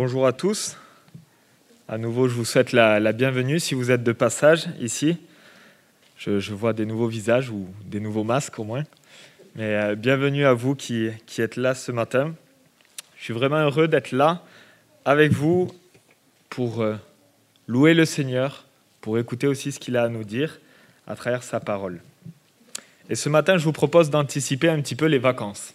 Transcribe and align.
Bonjour 0.00 0.28
à 0.28 0.32
tous. 0.32 0.76
À 1.88 1.98
nouveau, 1.98 2.28
je 2.28 2.34
vous 2.34 2.44
souhaite 2.44 2.70
la, 2.70 3.12
bienvenue 3.12 3.58
si 3.58 3.74
vous 3.74 3.90
êtes 3.90 4.04
de 4.04 4.12
passage 4.12 4.68
ici. 4.78 5.18
Je, 6.16 6.54
vois 6.54 6.72
des 6.72 6.86
nouveaux 6.86 7.08
visages 7.08 7.50
ou 7.50 7.66
des 7.84 7.98
nouveaux 7.98 8.22
masques 8.22 8.60
au 8.60 8.62
moins. 8.62 8.84
Mais 9.56 9.74
euh, 9.74 9.96
bienvenue 9.96 10.46
à 10.46 10.52
vous 10.52 10.76
qui, 10.76 11.10
qui 11.26 11.42
êtes 11.42 11.56
là 11.56 11.74
ce 11.74 11.90
matin. 11.90 12.32
Je 13.16 13.24
suis 13.24 13.34
vraiment 13.34 13.56
heureux 13.56 13.88
d'être 13.88 14.12
là 14.12 14.44
avec 15.04 15.32
vous 15.32 15.68
pour 16.48 16.80
euh, 16.80 16.94
louer 17.66 17.92
le 17.92 18.04
Seigneur, 18.04 18.66
pour 19.00 19.18
écouter 19.18 19.48
aussi 19.48 19.72
ce 19.72 19.80
qu'il 19.80 19.96
a 19.96 20.04
à 20.04 20.08
nous 20.08 20.22
dire 20.22 20.60
à 21.08 21.16
travers 21.16 21.42
sa 21.42 21.58
parole. 21.58 21.98
Et 23.10 23.16
ce 23.16 23.28
matin, 23.28 23.58
je 23.58 23.64
vous 23.64 23.72
propose 23.72 24.10
d'anticiper 24.10 24.68
un 24.68 24.80
petit 24.80 24.94
peu 24.94 25.06
les 25.06 25.18
vacances. 25.18 25.74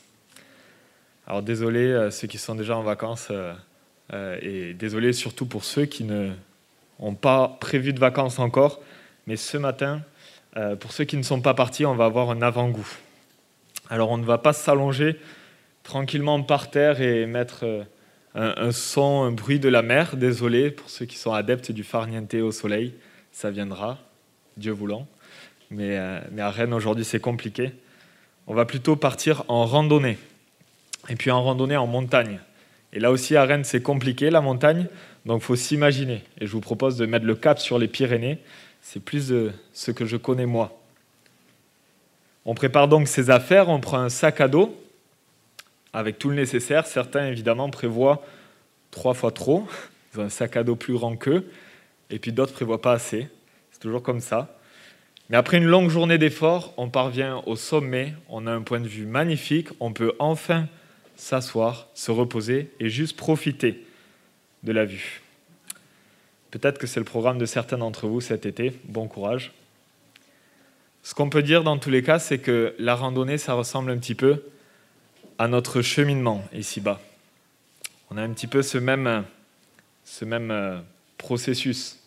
Alors 1.27 1.41
désolé 1.41 1.81
euh, 1.81 2.09
ceux 2.09 2.29
qui 2.29 2.37
sont 2.37 2.55
déjà 2.55 2.77
en 2.77 2.83
vacances 2.83 3.29
et 4.11 4.73
désolé 4.73 5.13
surtout 5.13 5.45
pour 5.45 5.63
ceux 5.63 5.85
qui 5.85 6.03
ne 6.03 6.31
ont 6.99 7.15
pas 7.15 7.57
prévu 7.59 7.93
de 7.93 7.99
vacances 7.99 8.39
encore. 8.39 8.81
Mais 9.27 9.35
ce 9.35 9.57
matin, 9.57 10.01
euh, 10.57 10.75
pour 10.75 10.91
ceux 10.91 11.03
qui 11.03 11.17
ne 11.17 11.23
sont 11.23 11.41
pas 11.41 11.53
partis, 11.53 11.85
on 11.85 11.95
va 11.95 12.05
avoir 12.05 12.29
un 12.29 12.41
avant-goût. 12.41 12.87
Alors 13.89 14.11
on 14.11 14.17
ne 14.17 14.25
va 14.25 14.37
pas 14.37 14.53
s'allonger 14.53 15.19
tranquillement 15.83 16.41
par 16.43 16.71
terre 16.71 17.01
et 17.01 17.25
mettre 17.25 17.63
euh, 17.63 17.83
un, 18.35 18.71
son, 18.71 19.23
un 19.23 19.31
bruit 19.31 19.59
de 19.59 19.69
la 19.69 19.81
mer. 19.81 20.15
Désolé 20.15 20.71
pour 20.71 20.89
ceux 20.89 21.05
qui 21.05 21.17
sont 21.17 21.33
adeptes 21.33 21.71
du 21.71 21.83
farniente 21.83 22.33
au 22.35 22.51
soleil, 22.51 22.93
ça 23.31 23.51
viendra, 23.51 23.99
Dieu 24.57 24.71
voulant. 24.71 25.07
Mais, 25.71 25.97
euh, 25.97 26.19
mais 26.31 26.41
à 26.41 26.49
Rennes 26.49 26.73
aujourd'hui 26.73 27.05
c'est 27.05 27.19
compliqué. 27.19 27.71
On 28.47 28.53
va 28.53 28.65
plutôt 28.65 28.95
partir 28.95 29.43
en 29.47 29.65
randonnée. 29.65 30.17
Et 31.09 31.15
puis 31.15 31.31
en 31.31 31.43
randonnée 31.43 31.77
en 31.77 31.87
montagne. 31.87 32.39
Et 32.93 32.99
là 32.99 33.11
aussi 33.11 33.35
à 33.35 33.43
Rennes 33.43 33.63
c'est 33.63 33.81
compliqué 33.81 34.29
la 34.29 34.39
montagne, 34.39 34.87
donc 35.25 35.41
il 35.41 35.45
faut 35.45 35.55
s'imaginer. 35.55 36.23
Et 36.39 36.47
je 36.47 36.51
vous 36.51 36.61
propose 36.61 36.95
de 36.95 37.05
mettre 37.05 37.25
le 37.25 37.35
cap 37.35 37.59
sur 37.59 37.77
les 37.77 37.87
Pyrénées. 37.87 38.39
C'est 38.81 39.03
plus 39.03 39.27
de 39.27 39.51
ce 39.73 39.91
que 39.91 40.05
je 40.05 40.15
connais 40.15 40.45
moi. 40.45 40.79
On 42.45 42.53
prépare 42.53 42.87
donc 42.87 43.07
ses 43.07 43.29
affaires, 43.29 43.69
on 43.69 43.79
prend 43.79 43.99
un 43.99 44.09
sac 44.09 44.41
à 44.41 44.47
dos 44.47 44.77
avec 45.93 46.19
tout 46.19 46.29
le 46.29 46.35
nécessaire. 46.35 46.85
Certains, 46.85 47.27
évidemment, 47.27 47.69
prévoient 47.69 48.25
trois 48.91 49.13
fois 49.13 49.31
trop. 49.31 49.67
Ils 50.13 50.19
ont 50.19 50.23
un 50.23 50.29
sac 50.29 50.57
à 50.57 50.63
dos 50.63 50.75
plus 50.75 50.93
grand 50.93 51.15
qu'eux. 51.15 51.49
Et 52.09 52.19
puis 52.19 52.31
d'autres 52.31 52.53
prévoient 52.53 52.81
pas 52.81 52.93
assez. 52.93 53.29
C'est 53.71 53.79
toujours 53.79 54.03
comme 54.03 54.19
ça. 54.19 54.57
Mais 55.29 55.37
après 55.37 55.57
une 55.57 55.65
longue 55.65 55.89
journée 55.89 56.17
d'efforts, 56.17 56.73
on 56.77 56.89
parvient 56.89 57.41
au 57.45 57.55
sommet. 57.55 58.13
On 58.27 58.45
a 58.45 58.51
un 58.51 58.61
point 58.61 58.81
de 58.81 58.87
vue 58.87 59.05
magnifique. 59.05 59.69
On 59.79 59.93
peut 59.93 60.13
enfin 60.19 60.67
s'asseoir, 61.15 61.87
se 61.93 62.11
reposer 62.11 62.71
et 62.79 62.89
juste 62.89 63.17
profiter 63.17 63.85
de 64.63 64.71
la 64.71 64.85
vue. 64.85 65.21
Peut-être 66.51 66.77
que 66.77 66.87
c'est 66.87 66.99
le 66.99 67.05
programme 67.05 67.37
de 67.37 67.45
certains 67.45 67.77
d'entre 67.77 68.07
vous 68.07 68.21
cet 68.21 68.45
été. 68.45 68.73
Bon 68.85 69.07
courage. 69.07 69.51
Ce 71.01 71.13
qu'on 71.13 71.29
peut 71.29 71.43
dire 71.43 71.63
dans 71.63 71.77
tous 71.77 71.89
les 71.89 72.03
cas, 72.03 72.19
c'est 72.19 72.39
que 72.39 72.75
la 72.79 72.95
randonnée, 72.95 73.37
ça 73.37 73.53
ressemble 73.53 73.91
un 73.91 73.97
petit 73.97 74.15
peu 74.15 74.43
à 75.37 75.47
notre 75.47 75.81
cheminement 75.81 76.43
ici-bas. 76.53 77.01
On 78.09 78.17
a 78.17 78.21
un 78.21 78.29
petit 78.29 78.47
peu 78.47 78.61
ce 78.61 78.77
même, 78.77 79.25
ce 80.05 80.25
même 80.25 80.51
euh, 80.51 80.79
processus. 81.17 81.99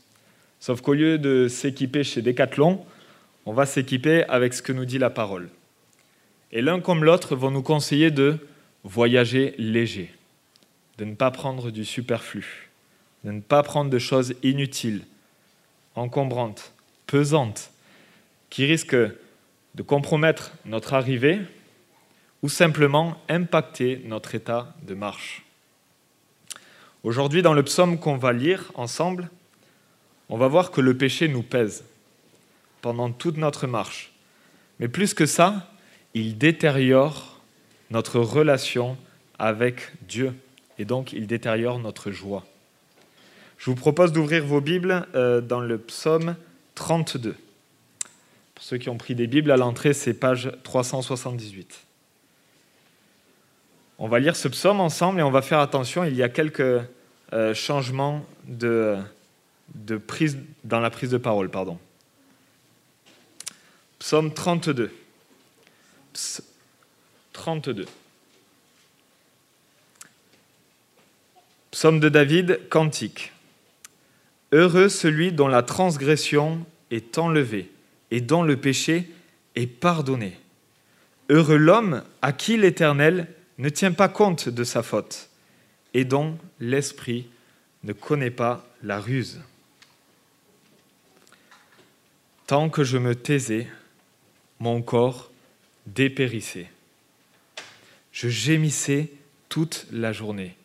Sauf 0.61 0.81
qu'au 0.81 0.95
lieu 0.95 1.19
de 1.19 1.48
s'équiper 1.48 2.05
chez 2.05 2.23
Decathlon, 2.23 2.85
on 3.45 3.53
va 3.53 3.67
s'équiper 3.67 4.25
avec 4.25 4.55
ce 4.55 4.63
que 4.63 4.73
nous 4.73 4.85
dit 4.85 4.98
la 4.98 5.11
parole. 5.11 5.48
Et 6.53 6.63
l'un 6.63 6.81
comme 6.81 7.05
l'autre 7.05 7.37
vont 7.37 7.51
nous 7.51 7.63
conseiller 7.63 8.11
de 8.11 8.39
voyager 8.87 9.55
léger, 9.59 10.15
de 10.98 11.05
ne 11.05 11.15
pas 11.15 11.31
prendre 11.31 11.70
du 11.70 11.84
superflu, 11.84 12.70
de 13.25 13.33
ne 13.33 13.41
pas 13.41 13.62
prendre 13.62 13.91
de 13.91 13.98
choses 13.98 14.34
inutiles, 14.42 15.05
encombrantes, 15.97 16.73
pesantes, 17.07 17.73
qui 18.48 18.64
risquent 18.64 18.97
de 19.75 19.83
compromettre 19.83 20.52
notre 20.64 20.95
arrivée 20.95 21.41
ou 22.42 22.48
simplement 22.48 23.20
impacter 23.29 24.02
notre 24.07 24.35
état 24.36 24.74
de 24.86 24.95
marche. 24.95 25.42
Aujourd'hui, 27.03 27.42
dans 27.42 27.55
le 27.55 27.64
psaume 27.64 27.98
qu'on 27.98 28.17
va 28.17 28.33
lire 28.33 28.70
ensemble, 28.74 29.30
on 30.29 30.39
va 30.39 30.48
voir 30.48 30.70
que 30.70 30.80
le 30.80 30.97
péché 30.97 31.29
nous 31.29 31.42
pèse 31.42 31.85
pendant 32.83 33.11
toute 33.11 33.36
notre 33.36 33.67
marche. 33.67 34.13
Mais 34.79 34.89
plus 34.89 35.13
que 35.13 35.27
ça, 35.27 35.68
il 36.14 36.39
détériore 36.39 37.36
notre 37.91 38.20
relation 38.20 38.97
avec 39.39 39.92
Dieu 40.08 40.35
et 40.79 40.85
donc 40.85 41.13
il 41.13 41.27
détériore 41.27 41.79
notre 41.79 42.11
joie. 42.11 42.45
Je 43.58 43.70
vous 43.70 43.77
propose 43.77 44.13
d'ouvrir 44.13 44.45
vos 44.45 44.61
Bibles 44.61 45.07
euh, 45.14 45.41
dans 45.41 45.61
le 45.61 45.79
psaume 45.79 46.36
32. 46.74 47.35
Pour 48.55 48.64
ceux 48.64 48.79
qui 48.79 48.89
ont 48.89 48.98
pris 48.98 49.14
des 49.14 49.27
Bibles 49.27 49.51
à 49.51 49.57
l'entrée, 49.57 49.92
c'est 49.92 50.14
page 50.14 50.51
378. 50.63 51.86
On 53.98 54.08
va 54.08 54.18
lire 54.18 54.36
ce 54.36 54.48
psaume 54.48 54.80
ensemble 54.80 55.20
et 55.20 55.23
on 55.23 55.30
va 55.30 55.42
faire 55.42 55.61
attention, 55.61 56.05
il 56.05 56.14
y 56.14 56.23
a 56.23 56.29
quelques 56.29 56.61
euh, 57.33 57.55
changements 57.55 58.27
de, 58.45 58.97
de 59.74 59.97
prise, 59.97 60.39
dans 60.64 60.80
la 60.80 60.91
prise 60.91 61.11
de 61.11 61.18
parole. 61.18 61.51
Pardon. 61.51 61.79
Psaume 63.98 64.33
32. 64.33 64.92
Ps 66.13 66.42
32. 67.36 67.85
Psaume 71.70 72.01
de 72.01 72.08
David, 72.08 72.67
cantique. 72.70 73.33
Heureux 74.52 74.89
celui 74.89 75.33
dont 75.33 75.47
la 75.47 75.63
transgression 75.63 76.64
est 76.91 77.19
enlevée 77.19 77.70
et 78.11 78.23
dont 78.23 78.42
le 78.42 78.57
péché 78.57 79.11
est 79.55 79.67
pardonné. 79.67 80.39
Heureux 81.29 81.58
l'homme 81.58 82.02
à 82.23 82.33
qui 82.33 82.57
l'Éternel 82.57 83.29
ne 83.58 83.68
tient 83.68 83.92
pas 83.92 84.08
compte 84.08 84.48
de 84.48 84.64
sa 84.64 84.83
faute 84.83 85.29
et 85.92 86.07
dont 86.07 86.39
l'esprit 86.58 87.29
ne 87.85 87.92
connaît 87.92 88.30
pas 88.30 88.67
la 88.83 88.98
ruse. 88.98 89.41
Tant 92.47 92.70
que 92.70 92.83
je 92.83 92.97
me 92.97 93.14
taisais, 93.14 93.68
mon 94.58 94.80
corps 94.80 95.30
dépérissait. 95.86 96.70
Je 98.17 98.31
gémissais 98.31 99.11
toute 99.51 99.87
la 99.93 100.11
journée, 100.11 100.57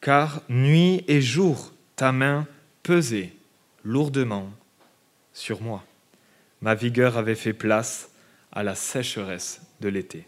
car 0.00 0.40
nuit 0.48 1.04
et 1.06 1.20
jour 1.20 1.70
ta 1.96 2.12
main 2.12 2.46
pesait 2.82 3.34
lourdement 3.84 4.50
sur 5.34 5.60
moi. 5.60 5.84
Ma 6.62 6.74
vigueur 6.74 7.18
avait 7.18 7.34
fait 7.34 7.52
place 7.52 8.10
à 8.52 8.62
la 8.62 8.74
sécheresse 8.74 9.60
de 9.82 9.90
l'été. 9.90 10.26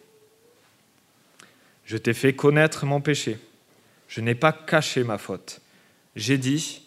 Je 1.87 1.97
t'ai 1.97 2.12
fait 2.12 2.34
connaître 2.34 2.84
mon 2.84 3.00
péché. 3.00 3.38
Je 4.06 4.21
n'ai 4.21 4.34
pas 4.34 4.53
caché 4.53 5.03
ma 5.03 5.16
faute. 5.16 5.62
J'ai 6.15 6.37
dit, 6.37 6.87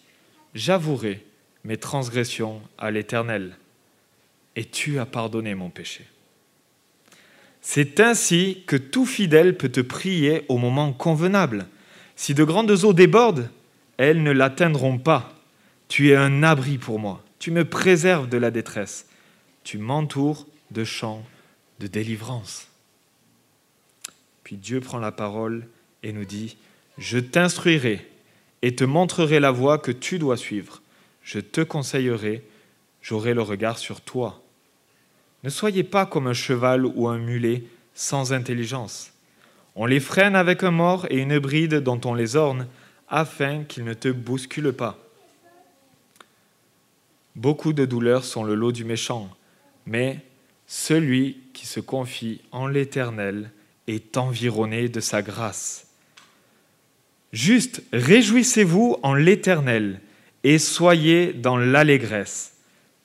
j'avouerai 0.53 1.25
mes 1.63 1.77
transgressions 1.77 2.61
à 2.77 2.91
l'Éternel, 2.91 3.57
et 4.55 4.65
tu 4.65 4.99
as 4.99 5.07
pardonné 5.07 5.55
mon 5.55 5.71
péché. 5.71 6.05
C'est 7.69 7.99
ainsi 7.99 8.63
que 8.65 8.77
tout 8.77 9.05
fidèle 9.05 9.57
peut 9.57 9.67
te 9.67 9.81
prier 9.81 10.45
au 10.47 10.57
moment 10.57 10.93
convenable. 10.93 11.67
Si 12.15 12.33
de 12.33 12.45
grandes 12.45 12.85
eaux 12.85 12.93
débordent, 12.93 13.49
elles 13.97 14.23
ne 14.23 14.31
l'atteindront 14.31 14.97
pas. 14.97 15.33
Tu 15.89 16.11
es 16.11 16.15
un 16.15 16.43
abri 16.43 16.77
pour 16.77 16.97
moi. 16.97 17.21
Tu 17.39 17.51
me 17.51 17.65
préserves 17.65 18.29
de 18.29 18.37
la 18.37 18.51
détresse. 18.51 19.05
Tu 19.65 19.79
m'entoures 19.79 20.47
de 20.71 20.85
chants 20.85 21.25
de 21.81 21.87
délivrance. 21.87 22.69
Puis 24.45 24.55
Dieu 24.55 24.79
prend 24.79 24.99
la 24.99 25.11
parole 25.11 25.67
et 26.03 26.13
nous 26.13 26.23
dit, 26.23 26.55
je 26.97 27.19
t'instruirai 27.19 28.09
et 28.61 28.75
te 28.77 28.85
montrerai 28.85 29.41
la 29.41 29.51
voie 29.51 29.77
que 29.77 29.91
tu 29.91 30.19
dois 30.19 30.37
suivre. 30.37 30.81
Je 31.21 31.41
te 31.41 31.59
conseillerai, 31.59 32.45
j'aurai 33.01 33.33
le 33.33 33.41
regard 33.41 33.77
sur 33.77 33.99
toi. 33.99 34.41
Ne 35.43 35.49
soyez 35.49 35.83
pas 35.83 36.05
comme 36.05 36.27
un 36.27 36.33
cheval 36.33 36.85
ou 36.85 37.07
un 37.07 37.17
mulet 37.17 37.63
sans 37.93 38.33
intelligence. 38.33 39.11
On 39.75 39.85
les 39.85 39.99
freine 39.99 40.35
avec 40.35 40.63
un 40.63 40.71
mort 40.71 41.05
et 41.09 41.17
une 41.17 41.39
bride 41.39 41.75
dont 41.75 42.01
on 42.05 42.13
les 42.13 42.35
orne, 42.35 42.67
afin 43.09 43.63
qu'ils 43.63 43.83
ne 43.85 43.93
te 43.93 44.09
bousculent 44.09 44.73
pas. 44.73 44.97
Beaucoup 47.35 47.73
de 47.73 47.85
douleurs 47.85 48.23
sont 48.23 48.43
le 48.43 48.55
lot 48.55 48.71
du 48.71 48.83
méchant, 48.83 49.29
mais 49.85 50.19
celui 50.65 51.37
qui 51.53 51.67
se 51.67 51.79
confie 51.79 52.41
en 52.51 52.67
l'Éternel 52.67 53.51
est 53.87 54.17
environné 54.17 54.89
de 54.89 54.99
sa 54.99 55.21
grâce. 55.21 55.87
Juste, 57.31 57.83
réjouissez-vous 57.93 58.97
en 59.03 59.13
l'Éternel 59.13 60.01
et 60.43 60.59
soyez 60.59 61.33
dans 61.33 61.57
l'allégresse. 61.57 62.53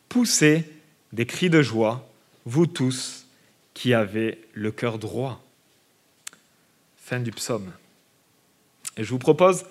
Poussez 0.09 0.65
des 1.13 1.27
cris 1.27 1.51
de 1.51 1.61
joie, 1.61 2.09
vous 2.45 2.67
tous 2.67 3.27
qui 3.75 3.95
avez 3.95 4.41
le 4.53 4.71
cœur 4.71 4.99
droit. 4.99 5.43
Fin 6.97 7.21
du 7.21 7.31
psaume. 7.31 7.71
Et 8.97 9.05
je 9.05 9.11
vous 9.11 9.19
propose 9.19 9.65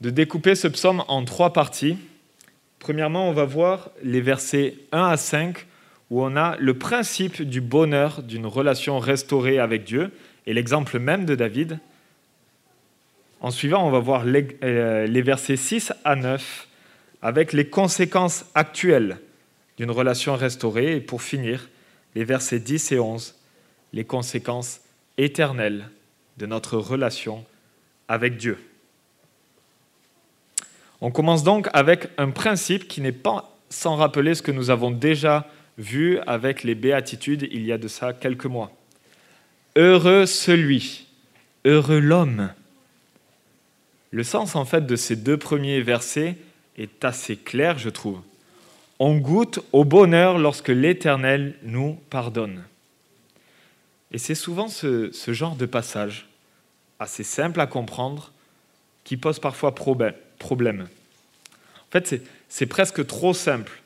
de 0.00 0.10
découper 0.10 0.54
ce 0.54 0.68
psaume 0.68 1.04
en 1.08 1.24
trois 1.24 1.52
parties. 1.52 1.98
Premièrement, 2.78 3.28
on 3.28 3.32
va 3.32 3.44
voir 3.44 3.90
les 4.02 4.20
versets 4.20 4.76
1 4.92 5.04
à 5.04 5.16
5 5.16 5.66
où 6.10 6.22
on 6.22 6.36
a 6.36 6.56
le 6.56 6.74
principe 6.74 7.42
du 7.42 7.60
bonheur 7.60 8.22
d'une 8.22 8.46
relation 8.46 8.98
restaurée 8.98 9.58
avec 9.58 9.84
Dieu 9.84 10.10
et 10.46 10.54
l'exemple 10.54 10.98
même 10.98 11.24
de 11.24 11.34
David. 11.34 11.78
En 13.40 13.50
suivant, 13.50 13.86
on 13.86 13.90
va 13.90 14.00
voir 14.00 14.24
les, 14.24 14.58
euh, 14.62 15.22
versets 15.22 15.56
6 15.56 15.92
à 16.04 16.16
9 16.16 16.68
avec 17.22 17.52
les 17.52 17.68
conséquences 17.68 18.44
actuelles 18.54 19.18
d'une 19.80 19.90
relation 19.90 20.36
restaurée 20.36 20.96
et 20.96 21.00
pour 21.00 21.22
finir, 21.22 21.70
les 22.14 22.24
versets 22.24 22.60
10 22.60 22.92
et 22.92 22.98
11, 22.98 23.34
les 23.94 24.04
conséquences 24.04 24.82
éternelles 25.16 25.88
de 26.36 26.44
notre 26.44 26.76
relation 26.76 27.46
avec 28.06 28.36
Dieu. 28.36 28.58
On 31.00 31.10
commence 31.10 31.44
donc 31.44 31.66
avec 31.72 32.08
un 32.18 32.28
principe 32.28 32.88
qui 32.88 33.00
n'est 33.00 33.10
pas 33.10 33.56
sans 33.70 33.96
rappeler 33.96 34.34
ce 34.34 34.42
que 34.42 34.52
nous 34.52 34.68
avons 34.68 34.90
déjà 34.90 35.48
vu 35.78 36.18
avec 36.26 36.62
les 36.62 36.74
béatitudes 36.74 37.48
il 37.50 37.64
y 37.64 37.72
a 37.72 37.78
de 37.78 37.88
ça 37.88 38.12
quelques 38.12 38.44
mois. 38.44 38.70
Heureux 39.76 40.26
celui, 40.26 41.06
heureux 41.64 42.00
l'homme. 42.00 42.52
Le 44.10 44.24
sens 44.24 44.56
en 44.56 44.66
fait 44.66 44.84
de 44.84 44.96
ces 44.96 45.16
deux 45.16 45.38
premiers 45.38 45.80
versets 45.80 46.36
est 46.76 47.02
assez 47.02 47.38
clair, 47.38 47.78
je 47.78 47.88
trouve. 47.88 48.20
On 49.02 49.16
goûte 49.16 49.60
au 49.72 49.86
bonheur 49.86 50.38
lorsque 50.38 50.68
l'Éternel 50.68 51.56
nous 51.62 51.94
pardonne. 52.10 52.62
Et 54.12 54.18
c'est 54.18 54.34
souvent 54.34 54.68
ce, 54.68 55.10
genre 55.28 55.56
de 55.56 55.64
passage, 55.64 56.28
assez 56.98 57.24
simple 57.24 57.60
à 57.60 57.66
comprendre, 57.66 58.30
qui 59.04 59.16
pose 59.16 59.38
parfois 59.38 59.74
problème. 59.74 60.82
En 60.82 61.90
fait, 61.90 62.22
c'est 62.50 62.66
presque 62.66 63.06
trop 63.06 63.32
simple. 63.32 63.80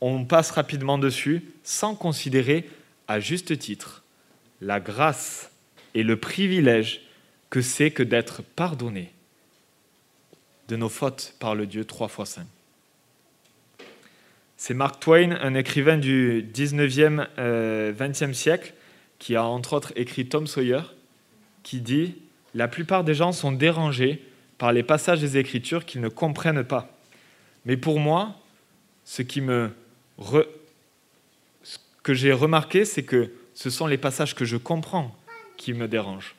On 0.00 0.24
passe 0.24 0.52
rapidement 0.52 0.98
dessus 0.98 1.42
sans 1.64 1.96
considérer 1.96 2.70
à 3.08 3.18
juste 3.18 3.58
titre 3.58 4.04
la 4.60 4.78
grâce 4.78 5.50
et 5.94 6.04
le 6.04 6.16
privilège 6.16 7.00
que 7.50 7.60
c'est 7.60 7.90
que 7.90 8.04
d'être 8.04 8.42
pardonné 8.42 9.12
de 10.68 10.76
nos 10.76 10.88
fautes 10.88 11.34
par 11.40 11.56
le 11.56 11.66
Dieu 11.66 11.84
trois 11.84 12.08
fois 12.08 12.24
saint. 12.24 12.46
C'est 14.66 14.72
Mark 14.72 14.98
Twain, 14.98 15.32
un 15.42 15.52
écrivain 15.52 15.98
du 15.98 16.42
19e, 16.42 17.26
20e 17.36 17.36
euh, 17.38 18.32
siècle, 18.32 18.72
qui 19.18 19.36
a 19.36 19.44
entre 19.44 19.74
autres 19.74 19.92
écrit 19.94 20.26
Tom 20.26 20.46
Sawyer, 20.46 20.80
qui 21.62 21.82
dit 21.82 22.14
La 22.54 22.66
plupart 22.66 23.04
des 23.04 23.12
gens 23.12 23.32
sont 23.32 23.52
dérangés 23.52 24.24
par 24.56 24.72
les 24.72 24.82
passages 24.82 25.20
des 25.20 25.36
Écritures 25.36 25.84
qu'ils 25.84 26.00
ne 26.00 26.08
comprennent 26.08 26.64
pas. 26.64 26.96
Mais 27.66 27.76
pour 27.76 28.00
moi, 28.00 28.40
ce, 29.04 29.20
me 29.42 29.70
ce 31.62 31.76
que 32.02 32.14
j'ai 32.14 32.32
remarqué, 32.32 32.86
c'est 32.86 33.02
que 33.02 33.32
ce 33.52 33.68
sont 33.68 33.86
les 33.86 33.98
passages 33.98 34.34
que 34.34 34.46
je 34.46 34.56
comprends 34.56 35.14
qui 35.58 35.74
me 35.74 35.88
dérangent. 35.88 36.36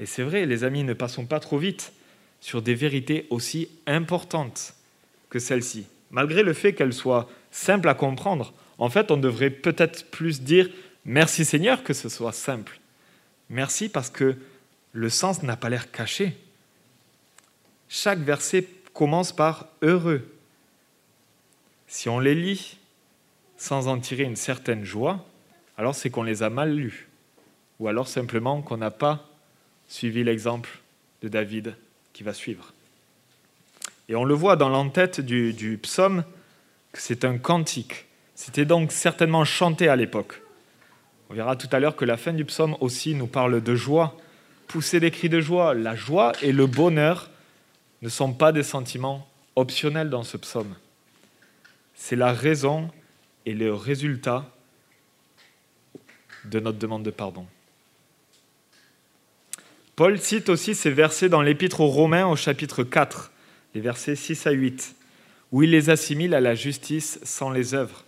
Et 0.00 0.06
c'est 0.06 0.24
vrai, 0.24 0.46
les 0.46 0.64
amis, 0.64 0.82
ne 0.82 0.94
passons 0.94 1.26
pas 1.26 1.38
trop 1.38 1.58
vite 1.58 1.92
sur 2.40 2.60
des 2.60 2.74
vérités 2.74 3.28
aussi 3.30 3.68
importantes 3.86 4.74
que 5.30 5.38
celles-ci. 5.38 5.86
Malgré 6.10 6.42
le 6.42 6.52
fait 6.52 6.72
qu'elles 6.72 6.92
soient 6.92 7.28
simples 7.50 7.88
à 7.88 7.94
comprendre, 7.94 8.52
en 8.78 8.88
fait, 8.90 9.10
on 9.10 9.16
devrait 9.16 9.50
peut-être 9.50 10.10
plus 10.10 10.42
dire 10.42 10.68
merci 11.04 11.44
Seigneur 11.44 11.82
que 11.82 11.94
ce 11.94 12.08
soit 12.08 12.32
simple. 12.32 12.80
Merci 13.48 13.88
parce 13.88 14.10
que 14.10 14.36
le 14.92 15.08
sens 15.08 15.42
n'a 15.42 15.56
pas 15.56 15.68
l'air 15.68 15.90
caché. 15.90 16.36
Chaque 17.88 18.18
verset 18.18 18.68
commence 18.92 19.34
par 19.34 19.68
heureux. 19.82 20.26
Si 21.86 22.08
on 22.08 22.18
les 22.18 22.34
lit 22.34 22.78
sans 23.56 23.88
en 23.88 23.98
tirer 23.98 24.24
une 24.24 24.36
certaine 24.36 24.84
joie, 24.84 25.24
alors 25.78 25.94
c'est 25.94 26.10
qu'on 26.10 26.22
les 26.22 26.42
a 26.42 26.50
mal 26.50 26.74
lus, 26.74 27.08
ou 27.78 27.88
alors 27.88 28.08
simplement 28.08 28.62
qu'on 28.62 28.78
n'a 28.78 28.90
pas 28.90 29.28
suivi 29.88 30.24
l'exemple 30.24 30.80
de 31.22 31.28
David 31.28 31.76
qui 32.12 32.22
va 32.22 32.32
suivre. 32.32 32.72
Et 34.08 34.14
on 34.14 34.24
le 34.24 34.34
voit 34.34 34.56
dans 34.56 34.68
l'entête 34.68 35.20
du, 35.20 35.78
psaume 35.82 36.24
que 36.92 37.00
c'est 37.00 37.24
un 37.24 37.38
cantique. 37.38 38.06
C'était 38.34 38.64
donc 38.64 38.92
certainement 38.92 39.44
chanté 39.44 39.88
à 39.88 39.96
l'époque. 39.96 40.42
On 41.28 41.34
verra 41.34 41.56
tout 41.56 41.68
à 41.72 41.80
l'heure 41.80 41.96
que 41.96 42.04
la 42.04 42.16
fin 42.16 42.32
du 42.32 42.44
psaume 42.44 42.76
aussi 42.80 43.14
nous 43.14 43.26
parle 43.26 43.60
de 43.60 43.74
joie, 43.74 44.16
pousser 44.68 45.00
des 45.00 45.10
cris 45.10 45.28
de 45.28 45.40
joie. 45.40 45.74
La 45.74 45.96
joie 45.96 46.32
et 46.42 46.52
le 46.52 46.66
bonheur 46.66 47.30
ne 48.02 48.08
sont 48.08 48.32
pas 48.32 48.52
des 48.52 48.62
sentiments 48.62 49.26
optionnels 49.56 50.10
dans 50.10 50.22
ce 50.22 50.36
psaume. 50.36 50.74
C'est 51.94 52.16
la 52.16 52.32
raison 52.32 52.90
et 53.46 53.54
le 53.54 53.74
résultat 53.74 54.44
de 56.44 56.60
notre 56.60 56.78
demande 56.78 57.02
de 57.02 57.10
pardon. 57.10 57.46
Paul 59.96 60.18
cite 60.20 60.50
aussi 60.50 60.74
ces 60.74 60.90
versets 60.90 61.30
dans 61.30 61.40
l'Épître 61.40 61.80
aux 61.80 61.88
Romains 61.88 62.26
au 62.26 62.36
chapitre 62.36 62.84
4, 62.84 63.32
les 63.76 63.82
versets 63.82 64.16
6 64.16 64.46
à 64.46 64.52
8, 64.52 64.94
où 65.52 65.62
il 65.62 65.70
les 65.70 65.90
assimile 65.90 66.32
à 66.32 66.40
la 66.40 66.54
justice 66.54 67.20
sans 67.24 67.50
les 67.50 67.74
œuvres. 67.74 68.06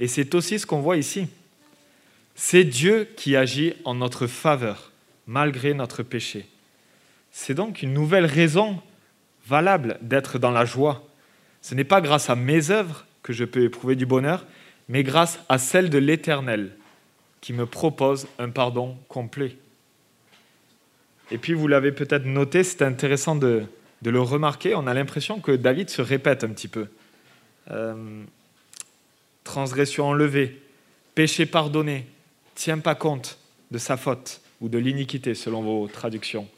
Et 0.00 0.08
c'est 0.08 0.34
aussi 0.34 0.58
ce 0.58 0.66
qu'on 0.66 0.80
voit 0.80 0.96
ici. 0.96 1.28
C'est 2.34 2.64
Dieu 2.64 3.08
qui 3.16 3.36
agit 3.36 3.74
en 3.84 3.94
notre 3.94 4.26
faveur, 4.26 4.90
malgré 5.28 5.74
notre 5.74 6.02
péché. 6.02 6.48
C'est 7.30 7.54
donc 7.54 7.82
une 7.82 7.94
nouvelle 7.94 8.26
raison 8.26 8.82
valable 9.46 9.96
d'être 10.02 10.40
dans 10.40 10.50
la 10.50 10.64
joie. 10.64 11.06
Ce 11.62 11.76
n'est 11.76 11.84
pas 11.84 12.00
grâce 12.00 12.28
à 12.28 12.34
mes 12.34 12.72
œuvres 12.72 13.06
que 13.22 13.32
je 13.32 13.44
peux 13.44 13.62
éprouver 13.62 13.94
du 13.94 14.06
bonheur, 14.06 14.44
mais 14.88 15.04
grâce 15.04 15.38
à 15.48 15.58
celle 15.58 15.88
de 15.88 15.98
l'Éternel 15.98 16.72
qui 17.40 17.52
me 17.52 17.64
propose 17.64 18.26
un 18.40 18.50
pardon 18.50 18.96
complet. 19.06 19.56
Et 21.30 21.38
puis 21.38 21.52
vous 21.52 21.68
l'avez 21.68 21.92
peut-être 21.92 22.24
noté, 22.24 22.64
c'est 22.64 22.82
intéressant 22.82 23.36
de, 23.36 23.66
de, 24.02 24.10
le 24.10 24.20
remarquer, 24.20 24.74
on 24.74 24.86
a 24.86 24.94
l'impression 24.94 25.40
que 25.40 25.52
David 25.52 25.90
se 25.90 26.02
répète 26.02 26.44
un 26.44 26.48
petit 26.48 26.68
peu. 26.68 26.88
Euh, 27.70 28.22
transgression 29.44 30.08
enlevée, 30.08 30.60
péché 31.14 31.46
pardonné, 31.46 32.06
tient 32.54 32.78
pas 32.78 32.94
compte 32.94 33.38
de 33.70 33.78
sa 33.78 33.96
faute 33.96 34.40
ou 34.60 34.68
de 34.68 34.78
l'iniquité 34.78 35.34
selon 35.34 35.62
vos 35.62 35.88
traductions. 35.88 36.48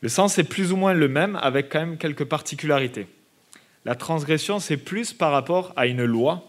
Le 0.00 0.08
sens 0.08 0.38
est 0.38 0.44
plus 0.44 0.72
ou 0.72 0.76
moins 0.76 0.94
le 0.94 1.08
même 1.08 1.36
avec 1.36 1.70
quand 1.70 1.80
même 1.80 1.98
quelques 1.98 2.24
particularités. 2.24 3.06
La 3.84 3.94
transgression, 3.94 4.58
c'est 4.58 4.76
plus 4.76 5.12
par 5.12 5.32
rapport 5.32 5.72
à 5.76 5.86
une 5.86 6.04
loi, 6.04 6.46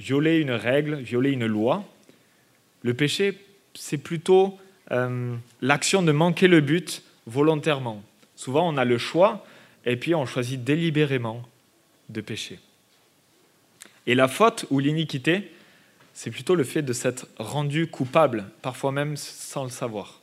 violer 0.00 0.38
une 0.38 0.50
règle, 0.50 0.96
violer 0.96 1.30
une 1.30 1.46
loi. 1.46 1.84
Le 2.82 2.94
péché, 2.94 3.38
c'est 3.74 3.98
plutôt 3.98 4.58
euh, 4.90 5.34
l'action 5.60 6.02
de 6.02 6.12
manquer 6.12 6.48
le 6.48 6.60
but 6.60 7.02
volontairement. 7.26 8.02
Souvent, 8.38 8.72
on 8.72 8.76
a 8.76 8.84
le 8.84 8.98
choix 8.98 9.44
et 9.84 9.96
puis 9.96 10.14
on 10.14 10.24
choisit 10.24 10.62
délibérément 10.62 11.42
de 12.08 12.20
pécher. 12.20 12.60
Et 14.06 14.14
la 14.14 14.28
faute 14.28 14.64
ou 14.70 14.78
l'iniquité, 14.78 15.50
c'est 16.14 16.30
plutôt 16.30 16.54
le 16.54 16.62
fait 16.62 16.82
de 16.82 16.92
s'être 16.92 17.26
rendu 17.40 17.88
coupable, 17.88 18.44
parfois 18.62 18.92
même 18.92 19.16
sans 19.16 19.64
le 19.64 19.70
savoir. 19.70 20.20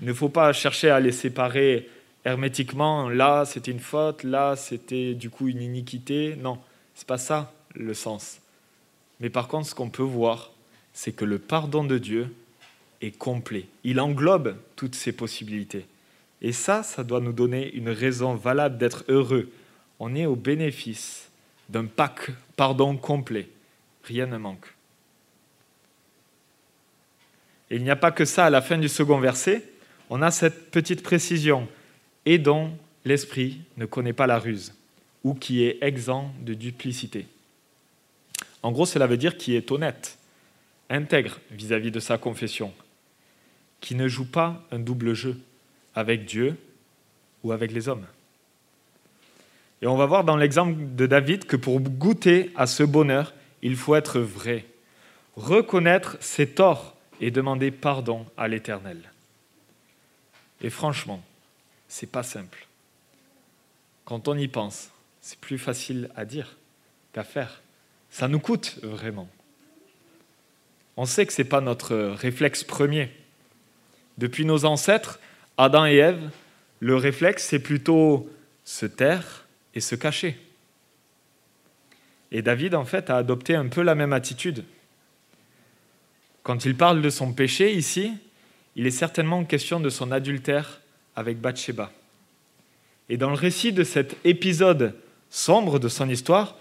Il 0.00 0.06
ne 0.06 0.14
faut 0.14 0.30
pas 0.30 0.54
chercher 0.54 0.88
à 0.88 1.00
les 1.00 1.12
séparer 1.12 1.90
hermétiquement. 2.24 3.10
Là, 3.10 3.44
c'était 3.44 3.70
une 3.70 3.78
faute, 3.78 4.22
là, 4.22 4.56
c'était 4.56 5.12
du 5.12 5.28
coup 5.28 5.48
une 5.48 5.60
iniquité. 5.60 6.34
Non, 6.36 6.58
c'est 6.94 7.06
pas 7.06 7.18
ça 7.18 7.52
le 7.74 7.92
sens. 7.92 8.38
Mais 9.20 9.28
par 9.28 9.48
contre, 9.48 9.68
ce 9.68 9.74
qu'on 9.74 9.90
peut 9.90 10.02
voir, 10.02 10.50
c'est 10.94 11.12
que 11.12 11.26
le 11.26 11.38
pardon 11.38 11.84
de 11.84 11.98
Dieu 11.98 12.34
est 13.02 13.18
complet. 13.18 13.66
Il 13.84 14.00
englobe 14.00 14.56
toutes 14.76 14.94
ces 14.94 15.12
possibilités. 15.12 15.84
Et 16.44 16.52
ça, 16.52 16.82
ça 16.82 17.02
doit 17.04 17.20
nous 17.20 17.32
donner 17.32 17.72
une 17.72 17.88
raison 17.88 18.34
valable 18.34 18.76
d'être 18.76 19.06
heureux. 19.08 19.50
On 19.98 20.14
est 20.14 20.26
au 20.26 20.36
bénéfice 20.36 21.30
d'un 21.70 21.86
pack 21.86 22.32
pardon 22.54 22.98
complet. 22.98 23.48
Rien 24.02 24.26
ne 24.26 24.36
manque. 24.36 24.66
Et 27.70 27.76
il 27.76 27.82
n'y 27.82 27.88
a 27.88 27.96
pas 27.96 28.12
que 28.12 28.26
ça 28.26 28.44
à 28.44 28.50
la 28.50 28.60
fin 28.60 28.76
du 28.76 28.90
second 28.90 29.20
verset. 29.20 29.64
On 30.10 30.20
a 30.20 30.30
cette 30.30 30.70
petite 30.70 31.02
précision. 31.02 31.66
Et 32.26 32.36
dont 32.36 32.76
l'esprit 33.06 33.62
ne 33.78 33.86
connaît 33.86 34.12
pas 34.12 34.26
la 34.26 34.38
ruse, 34.38 34.74
ou 35.24 35.32
qui 35.32 35.64
est 35.64 35.78
exempt 35.80 36.30
de 36.42 36.52
duplicité. 36.52 37.26
En 38.62 38.70
gros, 38.70 38.84
cela 38.84 39.06
veut 39.06 39.16
dire 39.16 39.38
qui 39.38 39.56
est 39.56 39.72
honnête, 39.72 40.18
intègre 40.90 41.40
vis-à-vis 41.50 41.88
-vis 41.88 41.94
de 41.94 42.00
sa 42.00 42.18
confession, 42.18 42.74
qui 43.80 43.94
ne 43.94 44.08
joue 44.08 44.30
pas 44.30 44.62
un 44.70 44.78
double 44.78 45.14
jeu 45.14 45.40
avec 45.94 46.24
Dieu 46.24 46.56
ou 47.42 47.52
avec 47.52 47.72
les 47.72 47.88
hommes. 47.88 48.06
Et 49.82 49.86
on 49.86 49.96
va 49.96 50.06
voir 50.06 50.24
dans 50.24 50.36
l'exemple 50.36 50.74
de 50.94 51.06
David 51.06 51.44
que 51.44 51.56
pour 51.56 51.80
goûter 51.80 52.50
à 52.56 52.66
ce 52.66 52.82
bonheur, 52.82 53.34
il 53.62 53.76
faut 53.76 53.94
être 53.94 54.18
vrai, 54.20 54.64
reconnaître 55.36 56.16
ses 56.20 56.48
torts 56.48 56.96
et 57.20 57.30
demander 57.30 57.70
pardon 57.70 58.26
à 58.36 58.48
l'Éternel. 58.48 58.98
Et 60.62 60.70
franchement, 60.70 61.22
c'est 61.88 62.10
pas 62.10 62.22
simple. 62.22 62.66
Quand 64.04 64.28
on 64.28 64.36
y 64.36 64.48
pense, 64.48 64.90
c'est 65.20 65.38
plus 65.38 65.58
facile 65.58 66.10
à 66.16 66.24
dire 66.24 66.56
qu'à 67.12 67.24
faire. 67.24 67.62
Ça 68.10 68.28
nous 68.28 68.40
coûte 68.40 68.78
vraiment. 68.82 69.28
On 70.96 71.06
sait 71.06 71.26
que 71.26 71.32
ce 71.32 71.42
n'est 71.42 71.48
pas 71.48 71.60
notre 71.60 71.96
réflexe 71.96 72.64
premier. 72.64 73.10
Depuis 74.18 74.44
nos 74.44 74.64
ancêtres, 74.64 75.18
Adam 75.56 75.86
et 75.86 75.96
Ève, 75.96 76.30
le 76.80 76.96
réflexe, 76.96 77.46
c'est 77.48 77.60
plutôt 77.60 78.28
se 78.64 78.86
taire 78.86 79.46
et 79.74 79.80
se 79.80 79.94
cacher. 79.94 80.36
Et 82.32 82.42
David, 82.42 82.74
en 82.74 82.84
fait, 82.84 83.10
a 83.10 83.16
adopté 83.16 83.54
un 83.54 83.68
peu 83.68 83.82
la 83.82 83.94
même 83.94 84.12
attitude. 84.12 84.64
Quand 86.42 86.64
il 86.64 86.76
parle 86.76 87.00
de 87.00 87.10
son 87.10 87.32
péché 87.32 87.72
ici, 87.72 88.12
il 88.76 88.86
est 88.86 88.90
certainement 88.90 89.44
question 89.44 89.80
de 89.80 89.88
son 89.88 90.10
adultère 90.10 90.80
avec 91.14 91.40
Bathsheba. 91.40 91.92
Et 93.08 93.16
dans 93.16 93.30
le 93.30 93.36
récit 93.36 93.72
de 93.72 93.84
cet 93.84 94.16
épisode 94.24 94.94
sombre 95.30 95.78
de 95.78 95.88
son 95.88 96.08
histoire, 96.08 96.56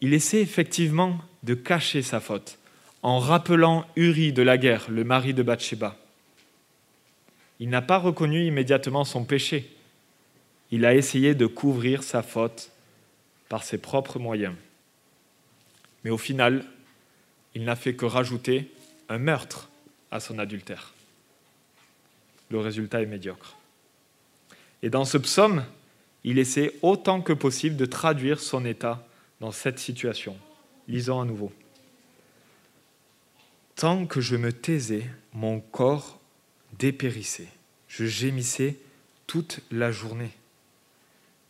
il 0.00 0.12
essaie 0.12 0.40
effectivement 0.40 1.18
de 1.44 1.54
cacher 1.54 2.02
sa 2.02 2.20
faute 2.20 2.58
en 3.02 3.20
rappelant 3.20 3.86
Uri 3.94 4.32
de 4.32 4.42
la 4.42 4.58
guerre, 4.58 4.86
le 4.88 5.04
mari 5.04 5.32
de 5.32 5.42
Bathsheba. 5.42 5.96
Il 7.60 7.70
n'a 7.70 7.82
pas 7.82 7.98
reconnu 7.98 8.44
immédiatement 8.44 9.04
son 9.04 9.24
péché. 9.24 9.74
Il 10.70 10.84
a 10.84 10.94
essayé 10.94 11.34
de 11.34 11.46
couvrir 11.46 12.02
sa 12.02 12.22
faute 12.22 12.70
par 13.48 13.62
ses 13.62 13.78
propres 13.78 14.18
moyens. 14.18 14.54
Mais 16.04 16.10
au 16.10 16.18
final, 16.18 16.64
il 17.54 17.64
n'a 17.64 17.76
fait 17.76 17.94
que 17.94 18.04
rajouter 18.04 18.70
un 19.08 19.18
meurtre 19.18 19.70
à 20.10 20.20
son 20.20 20.38
adultère. 20.38 20.92
Le 22.50 22.58
résultat 22.58 23.02
est 23.02 23.06
médiocre. 23.06 23.56
Et 24.82 24.90
dans 24.90 25.04
ce 25.04 25.18
psaume, 25.18 25.64
il 26.24 26.38
essaie 26.38 26.74
autant 26.82 27.20
que 27.22 27.32
possible 27.32 27.76
de 27.76 27.86
traduire 27.86 28.40
son 28.40 28.64
état 28.64 29.06
dans 29.40 29.52
cette 29.52 29.78
situation. 29.78 30.36
Lisons 30.88 31.20
à 31.20 31.24
nouveau. 31.24 31.52
Tant 33.74 34.06
que 34.06 34.20
je 34.20 34.36
me 34.36 34.52
taisais, 34.52 35.06
mon 35.32 35.60
corps 35.60 36.15
dépérissait. 36.78 37.48
Je 37.88 38.04
gémissais 38.04 38.76
toute 39.26 39.60
la 39.70 39.90
journée. 39.90 40.32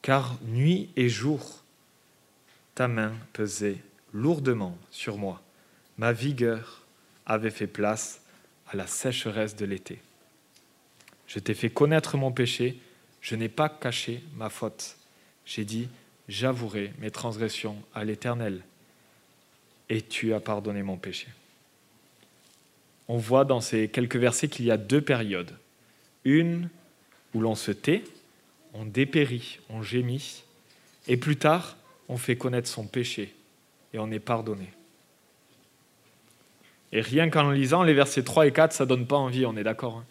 Car 0.03 0.39
nuit 0.45 0.91
et 0.97 1.09
jour, 1.09 1.65
ta 2.75 2.89
main 2.89 3.15
pesait 3.33 3.79
lourdement 4.13 4.77
sur 4.91 5.19
moi. 5.19 5.43
Ma 5.99 6.13
vigueur 6.13 6.85
avait 7.25 7.51
fait 7.51 7.67
place 7.67 8.23
à 8.69 8.77
la 8.77 8.87
sécheresse 8.87 9.57
de 9.57 9.65
l'été. 9.65 10.01
Je 11.27 11.39
t'ai 11.39 11.55
fait 11.55 11.71
connaître 11.71 12.17
mon 12.17 12.31
péché, 12.31 12.79
je 13.21 13.35
n'ai 13.35 13.49
pas 13.49 13.69
caché 13.69 14.23
ma 14.37 14.49
faute. 14.49 14.97
J'ai 15.45 15.65
dit, 15.65 15.89
j'avouerai 16.29 16.93
mes 16.99 17.11
transgressions 17.11 17.83
à 17.95 18.05
l'Éternel, 18.05 18.63
et 19.89 20.03
tu 20.03 20.35
as 20.35 20.41
pardonné 20.41 20.83
mon 20.83 20.97
péché. 20.97 21.29
On 23.09 23.17
voit 23.17 23.45
dans 23.45 23.61
ces 23.61 23.89
quelques 23.89 24.17
versets 24.17 24.49
qu'il 24.49 24.65
y 24.65 24.71
a 24.71 24.77
deux 24.77 25.01
périodes. 25.01 25.53
Une 26.25 26.69
où 27.35 27.41
l'on 27.41 27.55
se 27.55 27.71
tait, 27.71 28.03
on 28.75 28.85
dépérit, 28.85 29.61
on 29.71 29.83
gémit, 29.83 30.43
et 31.09 31.17
plus 31.17 31.37
tard, 31.37 31.77
on 32.09 32.17
fait 32.17 32.37
connaître 32.37 32.69
son 32.69 32.87
péché, 32.87 33.35
et 33.93 33.99
on 33.99 34.11
est 34.11 34.21
pardonné. 34.21 34.69
Et 36.93 37.01
rien 37.01 37.31
qu'en 37.31 37.51
lisant 37.51 37.83
les 37.83 37.95
versets 37.95 38.23
3 38.23 38.47
et 38.47 38.53
4, 38.53 38.73
ça 38.73 38.87
donne 38.87 39.07
pas 39.07 39.17
envie, 39.17 39.45
on 39.47 39.57
est 39.57 39.65
d'accord. 39.65 39.99
Hein. 39.99 40.05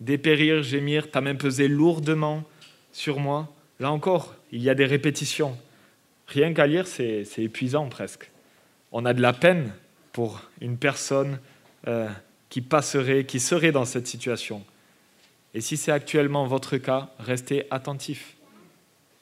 Dépérir, 0.00 0.62
gémir, 0.62 1.10
ta 1.10 1.20
main 1.20 1.34
pesé 1.34 1.66
lourdement 1.66 2.44
sur 2.92 3.18
moi. 3.18 3.52
Là 3.80 3.90
encore, 3.90 4.34
il 4.52 4.62
y 4.62 4.70
a 4.70 4.74
des 4.74 4.84
répétitions. 4.84 5.56
Rien 6.28 6.52
qu'à 6.52 6.66
lire, 6.66 6.86
c'est 6.86 7.26
épuisant 7.38 7.88
presque. 7.88 8.30
On 8.92 9.04
a 9.04 9.14
de 9.14 9.20
la 9.20 9.32
peine 9.32 9.72
pour 10.12 10.42
une 10.60 10.76
personne 10.76 11.38
euh, 11.88 12.08
qui 12.48 12.60
passerait, 12.60 13.24
qui 13.24 13.40
serait 13.40 13.72
dans 13.72 13.84
cette 13.84 14.06
situation. 14.06 14.64
Et 15.54 15.60
si 15.60 15.76
c'est 15.76 15.92
actuellement 15.92 16.46
votre 16.46 16.76
cas, 16.76 17.10
restez 17.18 17.66
attentifs. 17.70 18.36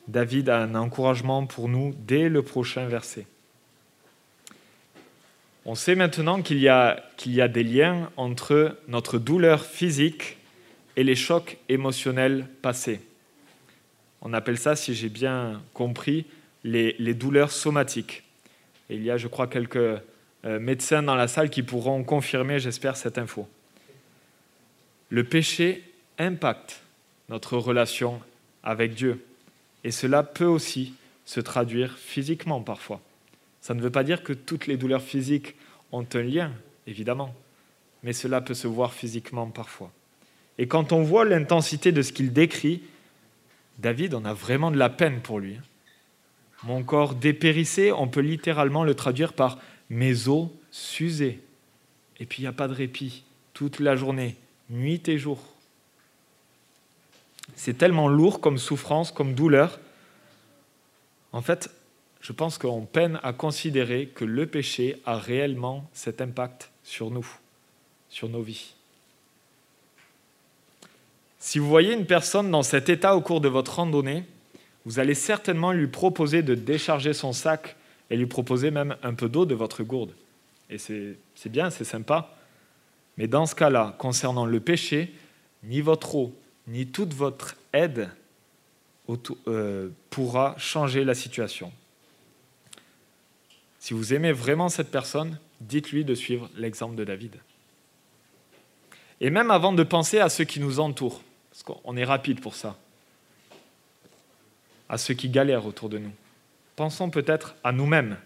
David 0.08 0.48
a 0.48 0.58
un 0.58 0.74
encouragement 0.74 1.46
pour 1.46 1.68
nous 1.68 1.94
dès 2.06 2.28
le 2.28 2.42
prochain 2.42 2.86
verset. 2.86 3.26
On 5.64 5.74
sait 5.74 5.96
maintenant 5.96 6.42
qu'il 6.42 6.62
y, 6.62 6.70
qu'il 7.16 7.34
y 7.34 7.40
a 7.40 7.48
des 7.48 7.64
liens 7.64 8.10
entre 8.16 8.76
notre 8.86 9.18
douleur 9.18 9.64
physique 9.64 10.36
et 10.94 11.02
les 11.02 11.16
chocs 11.16 11.58
émotionnels 11.68 12.46
passés. 12.62 13.00
On 14.22 14.32
appelle 14.32 14.58
ça, 14.58 14.76
si 14.76 14.94
j'ai 14.94 15.08
bien 15.08 15.62
compris, 15.74 16.26
les, 16.62 17.14
douleurs 17.14 17.50
somatiques. 17.50 18.22
Il 18.90 19.02
y 19.02 19.10
a, 19.10 19.16
je 19.16 19.28
crois, 19.28 19.46
quelques 19.46 20.00
médecins 20.46 21.02
dans 21.02 21.14
la 21.14 21.28
salle 21.28 21.50
qui 21.50 21.62
pourront 21.62 22.04
confirmer, 22.04 22.60
j'espère, 22.60 22.96
cette 22.96 23.18
info. 23.18 23.48
Le 25.10 25.24
péché 25.24 25.82
impacte 26.18 26.80
notre 27.28 27.56
relation 27.56 28.20
avec 28.62 28.94
Dieu. 28.94 29.24
Et 29.84 29.90
cela 29.90 30.22
peut 30.22 30.46
aussi 30.46 30.94
se 31.24 31.40
traduire 31.40 31.96
physiquement 31.96 32.60
parfois. 32.60 33.00
Ça 33.60 33.74
ne 33.74 33.80
veut 33.80 33.90
pas 33.90 34.04
dire 34.04 34.22
que 34.22 34.32
toutes 34.32 34.66
les 34.66 34.76
douleurs 34.76 35.02
physiques 35.02 35.56
ont 35.92 36.06
un 36.14 36.22
lien, 36.22 36.52
évidemment, 36.86 37.34
mais 38.02 38.12
cela 38.12 38.40
peut 38.40 38.54
se 38.54 38.68
voir 38.68 38.94
physiquement 38.94 39.48
parfois. 39.48 39.90
Et 40.58 40.68
quand 40.68 40.92
on 40.92 41.02
voit 41.02 41.24
l'intensité 41.24 41.92
de 41.92 42.02
ce 42.02 42.12
qu'il 42.12 42.32
décrit, 42.32 42.82
David, 43.78 44.14
on 44.14 44.24
a 44.24 44.32
vraiment 44.32 44.70
de 44.70 44.78
la 44.78 44.88
peine 44.88 45.20
pour 45.20 45.38
lui. 45.38 45.58
Mon 46.62 46.82
corps 46.82 47.14
dépérissé, 47.14 47.92
on 47.92 48.08
peut 48.08 48.20
littéralement 48.20 48.84
le 48.84 48.94
traduire 48.94 49.32
par 49.32 49.58
mes 49.90 50.28
os 50.28 50.48
s'usaient. 50.70 51.40
Et 52.18 52.26
puis 52.26 52.40
il 52.40 52.42
n'y 52.42 52.48
a 52.48 52.52
pas 52.52 52.68
de 52.68 52.74
répit, 52.74 53.24
toute 53.54 53.80
la 53.80 53.96
journée, 53.96 54.36
nuit 54.70 55.08
et 55.08 55.18
jour. 55.18 55.38
C'est 57.54 57.78
tellement 57.78 58.08
lourd 58.08 58.40
comme 58.40 58.58
souffrance, 58.58 59.12
comme 59.12 59.34
douleur. 59.34 59.78
En 61.32 61.42
fait, 61.42 61.70
je 62.20 62.32
pense 62.32 62.58
qu'on 62.58 62.86
peine 62.86 63.20
à 63.22 63.32
considérer 63.32 64.06
que 64.08 64.24
le 64.24 64.46
péché 64.46 65.00
a 65.06 65.16
réellement 65.16 65.88
cet 65.92 66.20
impact 66.20 66.70
sur 66.82 67.10
nous, 67.10 67.26
sur 68.08 68.28
nos 68.28 68.42
vies. 68.42 68.74
Si 71.38 71.60
vous 71.60 71.68
voyez 71.68 71.92
une 71.92 72.06
personne 72.06 72.50
dans 72.50 72.64
cet 72.64 72.88
état 72.88 73.14
au 73.14 73.20
cours 73.20 73.40
de 73.40 73.48
votre 73.48 73.76
randonnée, 73.76 74.24
vous 74.84 74.98
allez 74.98 75.14
certainement 75.14 75.72
lui 75.72 75.86
proposer 75.86 76.42
de 76.42 76.54
décharger 76.54 77.12
son 77.12 77.32
sac 77.32 77.76
et 78.10 78.16
lui 78.16 78.26
proposer 78.26 78.70
même 78.70 78.96
un 79.02 79.14
peu 79.14 79.28
d'eau 79.28 79.46
de 79.46 79.54
votre 79.54 79.82
gourde. 79.82 80.12
Et 80.70 80.78
c'est 80.78 81.16
bien, 81.46 81.70
c'est 81.70 81.84
sympa. 81.84 82.34
Mais 83.16 83.26
dans 83.26 83.46
ce 83.46 83.54
cas-là, 83.54 83.94
concernant 83.98 84.46
le 84.46 84.60
péché, 84.60 85.12
ni 85.62 85.80
votre 85.80 86.14
eau, 86.14 86.34
ni 86.66 86.86
toute 86.86 87.14
votre 87.14 87.56
aide 87.72 88.10
euh, 89.46 89.88
pourra 90.10 90.54
changer 90.58 91.04
la 91.04 91.14
situation. 91.14 91.72
Si 93.78 93.94
vous 93.94 94.12
aimez 94.12 94.32
vraiment 94.32 94.68
cette 94.68 94.90
personne, 94.90 95.38
dites-lui 95.60 96.04
de 96.04 96.14
suivre 96.14 96.50
l'exemple 96.56 96.96
de 96.96 97.04
David. 97.04 97.36
Et 99.20 99.30
même 99.30 99.50
avant 99.50 99.72
de 99.72 99.82
penser 99.82 100.18
à 100.18 100.28
ceux 100.28 100.44
qui 100.44 100.60
nous 100.60 100.80
entourent, 100.80 101.22
parce 101.50 101.62
qu'on 101.62 101.96
est 101.96 102.04
rapide 102.04 102.40
pour 102.40 102.54
ça, 102.54 102.76
à 104.88 104.98
ceux 104.98 105.14
qui 105.14 105.28
galèrent 105.28 105.66
autour 105.66 105.88
de 105.88 105.98
nous, 105.98 106.12
pensons 106.76 107.10
peut-être 107.10 107.56
à 107.64 107.72
nous-mêmes. 107.72 108.18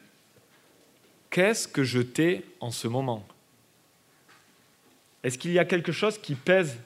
Qu'est-ce 1.30 1.68
que 1.68 1.84
je 1.84 2.00
t'ai 2.00 2.44
en 2.58 2.72
ce 2.72 2.88
moment? 2.88 3.24
Est-ce 5.22 5.38
qu'il 5.38 5.52
y 5.52 5.58
a 5.58 5.64
quelque 5.64 5.92
chose 5.92 6.18
qui 6.18 6.34
pèse 6.34 6.78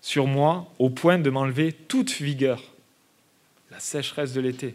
sur 0.00 0.26
moi 0.26 0.66
au 0.78 0.88
point 0.88 1.18
de 1.18 1.28
m'enlever 1.28 1.72
toute 1.72 2.10
vigueur? 2.12 2.62
La 3.70 3.78
sécheresse 3.78 4.32
de 4.32 4.40
l'été. 4.40 4.74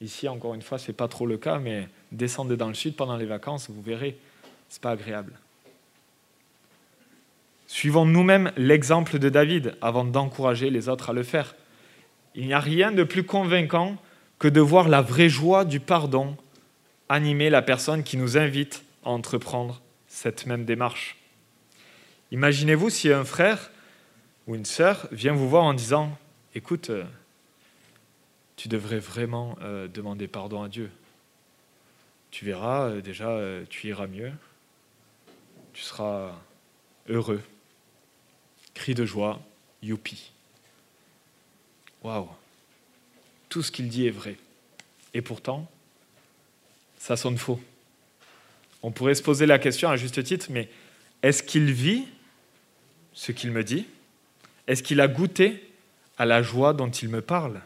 Ici, 0.00 0.28
encore 0.28 0.54
une 0.54 0.62
fois, 0.62 0.78
ce 0.78 0.88
n'est 0.88 0.96
pas 0.96 1.08
trop 1.08 1.26
le 1.26 1.36
cas, 1.36 1.58
mais 1.58 1.88
descendez 2.10 2.56
dans 2.56 2.68
le 2.68 2.74
sud 2.74 2.96
pendant 2.96 3.16
les 3.16 3.26
vacances, 3.26 3.68
vous 3.68 3.82
verrez, 3.82 4.18
ce 4.70 4.76
n'est 4.76 4.80
pas 4.80 4.92
agréable. 4.92 5.34
Suivons 7.66 8.06
nous-mêmes 8.06 8.50
l'exemple 8.56 9.18
de 9.18 9.28
David 9.28 9.76
avant 9.82 10.04
d'encourager 10.04 10.70
les 10.70 10.88
autres 10.88 11.10
à 11.10 11.12
le 11.12 11.22
faire. 11.22 11.54
Il 12.34 12.46
n'y 12.46 12.54
a 12.54 12.60
rien 12.60 12.92
de 12.92 13.04
plus 13.04 13.24
convaincant 13.24 13.96
que 14.40 14.48
de 14.48 14.60
voir 14.60 14.88
la 14.88 15.02
vraie 15.02 15.28
joie 15.28 15.64
du 15.64 15.78
pardon 15.78 16.36
animer 17.08 17.50
la 17.50 17.62
personne 17.62 18.02
qui 18.02 18.16
nous 18.16 18.36
invite 18.36 18.82
à 19.04 19.10
entreprendre 19.10 19.80
cette 20.08 20.46
même 20.46 20.64
démarche. 20.64 21.16
Imaginez-vous 22.32 22.90
si 22.90 23.12
un 23.12 23.24
frère 23.24 23.70
ou 24.48 24.56
une 24.56 24.64
sœur 24.64 25.06
vient 25.12 25.34
vous 25.34 25.48
voir 25.48 25.62
en 25.62 25.74
disant 25.74 26.16
Écoute, 26.54 26.90
euh, 26.90 27.04
tu 28.56 28.68
devrais 28.68 28.98
vraiment 28.98 29.56
euh, 29.62 29.86
demander 29.86 30.26
pardon 30.26 30.64
à 30.64 30.68
Dieu 30.68 30.90
tu 32.30 32.44
verras, 32.44 32.90
euh, 32.90 33.00
déjà, 33.00 33.36
tu 33.68 33.88
iras 33.88 34.06
mieux, 34.06 34.32
tu 35.72 35.82
seras 35.82 36.32
heureux. 37.08 37.42
Cri 38.74 38.94
de 38.94 39.04
joie, 39.04 39.40
youpi. 39.82 40.32
Waouh 42.02 42.28
Tout 43.50 43.62
ce 43.62 43.70
qu'il 43.70 43.88
dit 43.88 44.06
est 44.06 44.10
vrai. 44.10 44.36
Et 45.12 45.20
pourtant, 45.20 45.68
ça 46.98 47.16
sonne 47.16 47.36
faux. 47.36 47.60
On 48.82 48.92
pourrait 48.92 49.14
se 49.14 49.22
poser 49.22 49.44
la 49.44 49.58
question 49.58 49.90
à 49.90 49.96
juste 49.96 50.22
titre, 50.22 50.46
mais 50.50 50.68
est-ce 51.22 51.42
qu'il 51.42 51.70
vit 51.72 52.04
ce 53.12 53.32
qu'il 53.32 53.50
me 53.50 53.62
dit? 53.62 53.86
Est-ce 54.66 54.82
qu'il 54.82 55.00
a 55.00 55.08
goûté 55.08 55.68
à 56.16 56.24
la 56.24 56.42
joie 56.42 56.72
dont 56.72 56.90
il 56.90 57.08
me 57.08 57.20
parle? 57.20 57.60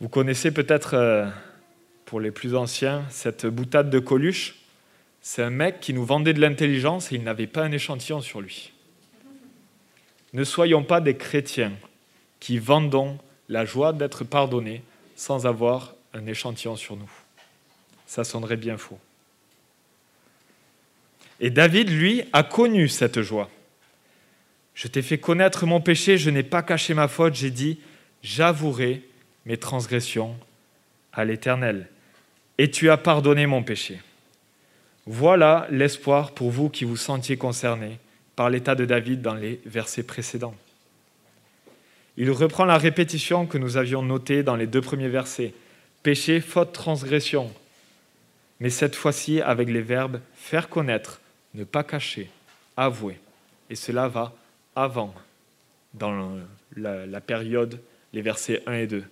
Vous 0.00 0.08
connaissez 0.08 0.50
peut-être, 0.50 0.94
euh, 0.94 1.28
pour 2.06 2.20
les 2.20 2.30
plus 2.30 2.56
anciens, 2.56 3.04
cette 3.10 3.46
boutade 3.46 3.90
de 3.90 3.98
Coluche? 3.98 4.56
C'est 5.20 5.42
un 5.42 5.50
mec 5.50 5.78
qui 5.78 5.92
nous 5.92 6.04
vendait 6.04 6.32
de 6.32 6.40
l'intelligence 6.40 7.12
et 7.12 7.16
il 7.16 7.22
n'avait 7.22 7.46
pas 7.46 7.62
un 7.62 7.70
échantillon 7.70 8.20
sur 8.20 8.40
lui. 8.40 8.72
Ne 10.32 10.42
soyons 10.42 10.82
pas 10.82 11.00
des 11.00 11.16
chrétiens 11.16 11.72
qui 12.42 12.58
vendons 12.58 13.18
la 13.48 13.64
joie 13.64 13.92
d'être 13.92 14.24
pardonnés 14.24 14.82
sans 15.14 15.46
avoir 15.46 15.94
un 16.12 16.26
échantillon 16.26 16.74
sur 16.74 16.96
nous. 16.96 17.10
Ça 18.04 18.24
sonnerait 18.24 18.56
bien 18.56 18.76
faux. 18.76 18.98
Et 21.38 21.50
David, 21.50 21.88
lui, 21.88 22.24
a 22.32 22.42
connu 22.42 22.88
cette 22.88 23.22
joie. 23.22 23.48
Je 24.74 24.88
t'ai 24.88 25.02
fait 25.02 25.18
connaître 25.18 25.66
mon 25.66 25.80
péché, 25.80 26.18
je 26.18 26.30
n'ai 26.30 26.42
pas 26.42 26.64
caché 26.64 26.94
ma 26.94 27.06
faute, 27.06 27.36
j'ai 27.36 27.52
dit, 27.52 27.78
j'avouerai 28.24 29.08
mes 29.46 29.56
transgressions 29.56 30.36
à 31.12 31.24
l'Éternel. 31.24 31.88
Et 32.58 32.72
tu 32.72 32.90
as 32.90 32.96
pardonné 32.96 33.46
mon 33.46 33.62
péché. 33.62 34.00
Voilà 35.06 35.68
l'espoir 35.70 36.32
pour 36.32 36.50
vous 36.50 36.70
qui 36.70 36.84
vous 36.84 36.96
sentiez 36.96 37.36
concernés 37.36 38.00
par 38.34 38.50
l'état 38.50 38.74
de 38.74 38.84
David 38.84 39.22
dans 39.22 39.34
les 39.34 39.60
versets 39.64 40.02
précédents. 40.02 40.56
Il 42.16 42.30
reprend 42.30 42.64
la 42.64 42.78
répétition 42.78 43.46
que 43.46 43.58
nous 43.58 43.76
avions 43.76 44.02
notée 44.02 44.42
dans 44.42 44.56
les 44.56 44.66
deux 44.66 44.82
premiers 44.82 45.08
versets. 45.08 45.54
Péché, 46.02 46.40
faute, 46.40 46.72
transgression. 46.72 47.52
Mais 48.60 48.70
cette 48.70 48.94
fois-ci 48.94 49.40
avec 49.40 49.68
les 49.68 49.80
verbes 49.80 50.20
faire 50.34 50.68
connaître, 50.68 51.20
ne 51.54 51.64
pas 51.64 51.84
cacher, 51.84 52.30
avouer. 52.76 53.18
Et 53.70 53.74
cela 53.74 54.08
va 54.08 54.32
avant, 54.76 55.14
dans 55.94 56.36
la, 56.76 57.20
période, 57.20 57.80
les 58.12 58.22
versets 58.22 58.62
1 58.66 58.72
et 58.74 58.86
2. 58.86 59.04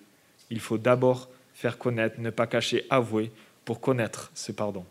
Il 0.51 0.61
faut 0.61 0.79
d'abord 0.79 1.29
faire 1.55 1.79
connaître, 1.79 2.21
ne 2.21 2.31
pas 2.31 2.47
cacher, 2.47 2.87
avouer, 2.91 3.31
pour 3.65 3.81
connaître 3.81 4.31
ce 4.35 4.53
pardon. 4.53 4.85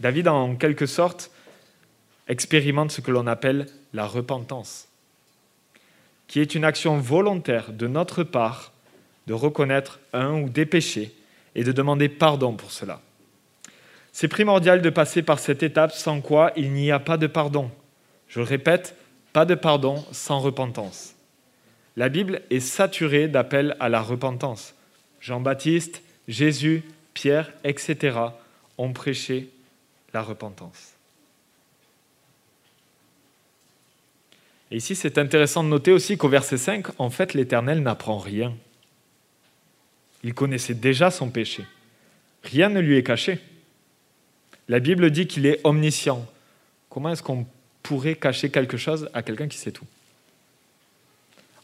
David, 0.00 0.28
en 0.28 0.56
quelque 0.56 0.86
sorte, 0.86 1.30
expérimente 2.28 2.90
ce 2.90 3.00
que 3.00 3.10
l'on 3.10 3.26
appelle 3.26 3.66
la 3.92 4.06
repentance, 4.06 4.88
qui 6.28 6.40
est 6.40 6.54
une 6.54 6.64
action 6.64 6.98
volontaire 6.98 7.72
de 7.72 7.86
notre 7.86 8.22
part 8.22 8.72
de 9.26 9.34
reconnaître 9.34 10.00
un 10.12 10.40
ou 10.40 10.48
des 10.48 10.66
péchés 10.66 11.14
et 11.54 11.64
de 11.64 11.72
demander 11.72 12.08
pardon 12.08 12.54
pour 12.54 12.70
cela. 12.70 13.00
C'est 14.12 14.28
primordial 14.28 14.80
de 14.80 14.90
passer 14.90 15.22
par 15.22 15.38
cette 15.38 15.62
étape 15.62 15.92
sans 15.92 16.20
quoi 16.20 16.52
il 16.56 16.72
n'y 16.72 16.90
a 16.90 16.98
pas 16.98 17.16
de 17.16 17.26
pardon. 17.26 17.70
Je 18.28 18.40
le 18.40 18.46
répète, 18.46 18.96
pas 19.32 19.44
de 19.44 19.54
pardon 19.54 20.04
sans 20.12 20.40
repentance. 20.40 21.14
La 21.96 22.08
Bible 22.08 22.42
est 22.50 22.60
saturée 22.60 23.28
d'appels 23.28 23.76
à 23.80 23.88
la 23.88 24.00
repentance. 24.00 24.74
Jean-Baptiste, 25.20 26.02
Jésus, 26.28 26.84
Pierre, 27.14 27.52
etc. 27.64 28.18
ont 28.78 28.92
prêché 28.92 29.50
la 30.12 30.22
repentance. 30.22 30.95
Et 34.70 34.76
ici, 34.76 34.96
c'est 34.96 35.18
intéressant 35.18 35.62
de 35.62 35.68
noter 35.68 35.92
aussi 35.92 36.16
qu'au 36.16 36.28
verset 36.28 36.56
5, 36.56 36.86
en 36.98 37.10
fait, 37.10 37.34
l'Éternel 37.34 37.82
n'apprend 37.82 38.18
rien. 38.18 38.54
Il 40.24 40.34
connaissait 40.34 40.74
déjà 40.74 41.10
son 41.10 41.30
péché. 41.30 41.64
Rien 42.42 42.68
ne 42.68 42.80
lui 42.80 42.96
est 42.96 43.04
caché. 43.04 43.38
La 44.68 44.80
Bible 44.80 45.10
dit 45.10 45.28
qu'il 45.28 45.46
est 45.46 45.60
omniscient. 45.62 46.26
Comment 46.90 47.10
est-ce 47.10 47.22
qu'on 47.22 47.46
pourrait 47.82 48.16
cacher 48.16 48.50
quelque 48.50 48.76
chose 48.76 49.08
à 49.14 49.22
quelqu'un 49.22 49.46
qui 49.46 49.58
sait 49.58 49.70
tout? 49.70 49.86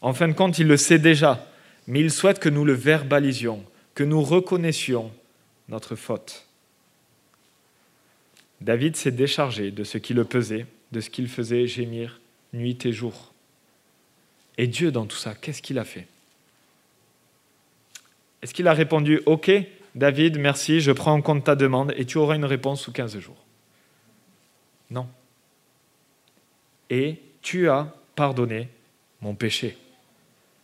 En 0.00 0.14
fin 0.14 0.28
de 0.28 0.32
compte, 0.32 0.58
il 0.58 0.68
le 0.68 0.76
sait 0.76 0.98
déjà, 0.98 1.46
mais 1.88 2.00
il 2.00 2.10
souhaite 2.12 2.38
que 2.38 2.48
nous 2.48 2.64
le 2.64 2.72
verbalisions, 2.72 3.64
que 3.94 4.04
nous 4.04 4.22
reconnaissions 4.22 5.12
notre 5.68 5.96
faute. 5.96 6.46
David 8.60 8.94
s'est 8.94 9.10
déchargé 9.10 9.72
de 9.72 9.82
ce 9.82 9.98
qui 9.98 10.14
le 10.14 10.24
pesait, 10.24 10.66
de 10.92 11.00
ce 11.00 11.10
qu'il 11.10 11.28
faisait 11.28 11.66
gémir 11.66 12.20
nuit 12.52 12.84
et 12.84 12.92
jour. 12.92 13.32
Et 14.58 14.66
Dieu, 14.66 14.92
dans 14.92 15.06
tout 15.06 15.16
ça, 15.16 15.34
qu'est-ce 15.34 15.62
qu'il 15.62 15.78
a 15.78 15.84
fait? 15.84 16.06
Est-ce 18.42 18.52
qu'il 18.52 18.68
a 18.68 18.74
répondu 18.74 19.20
Ok, 19.26 19.50
David, 19.94 20.38
merci, 20.38 20.80
je 20.80 20.92
prends 20.92 21.12
en 21.12 21.22
compte 21.22 21.44
ta 21.44 21.54
demande 21.54 21.92
et 21.96 22.04
tu 22.04 22.18
auras 22.18 22.36
une 22.36 22.44
réponse 22.44 22.82
sous 22.82 22.92
15 22.92 23.18
jours 23.18 23.44
Non. 24.90 25.06
Et 26.90 27.18
tu 27.40 27.68
as 27.68 27.94
pardonné 28.14 28.68
mon 29.20 29.34
péché. 29.34 29.76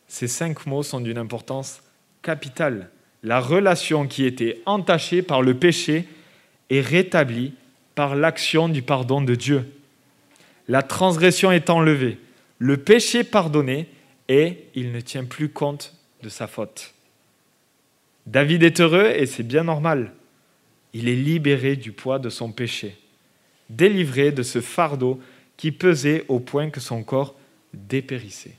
Ces 0.09 0.29
cinq 0.29 0.66
mots 0.66 0.83
sont 0.83 1.01
d'une 1.01 1.18
importance 1.18 1.83
capitale. 2.22 2.90
La 3.22 3.40
relation 3.40 4.07
qui 4.07 4.24
était 4.24 4.62
entachée 4.66 5.22
par 5.22 5.42
le 5.42 5.55
péché 5.55 6.07
est 6.70 6.81
rétablie 6.81 7.55
par 7.94 8.16
l'action 8.16 8.68
du 8.68 8.83
pardon 8.83 9.20
de 9.20 9.35
Dieu. 9.35 9.70
La 10.69 10.83
transgression 10.83 11.51
est 11.51 11.71
enlevée, 11.71 12.19
le 12.59 12.77
péché 12.77 13.25
pardonné 13.25 13.89
et 14.29 14.67
il 14.75 14.93
ne 14.93 15.01
tient 15.01 15.25
plus 15.25 15.49
compte 15.49 15.95
de 16.23 16.29
sa 16.29 16.47
faute. 16.47 16.95
David 18.27 18.63
est 18.63 18.81
heureux 18.81 19.11
et 19.17 19.25
c'est 19.25 19.43
bien 19.43 19.65
normal. 19.65 20.13
Il 20.93 21.09
est 21.09 21.17
libéré 21.17 21.77
du 21.77 21.93
poids 21.93 22.19
de 22.19 22.29
son 22.29 22.53
péché, 22.53 22.99
délivré 23.71 24.31
de 24.33 24.43
ce 24.43 24.61
fardeau 24.61 25.21
qui 25.57 25.73
pesait 25.73 26.25
au 26.29 26.39
point 26.39 26.69
que 26.69 26.81
son 26.81 27.03
corps 27.03 27.35
dépérissait. 27.73 28.57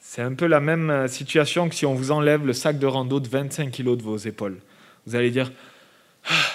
C'est 0.00 0.22
un 0.22 0.34
peu 0.34 0.46
la 0.46 0.60
même 0.60 1.08
situation 1.08 1.68
que 1.68 1.74
si 1.74 1.86
on 1.86 1.94
vous 1.94 2.10
enlève 2.10 2.46
le 2.46 2.52
sac 2.52 2.78
de 2.78 2.86
rando 2.86 3.20
de 3.20 3.28
25 3.28 3.70
kg 3.70 3.96
de 3.96 4.02
vos 4.02 4.16
épaules. 4.16 4.58
Vous 5.06 5.14
allez 5.16 5.30
dire 5.30 5.52
ah, 6.28 6.50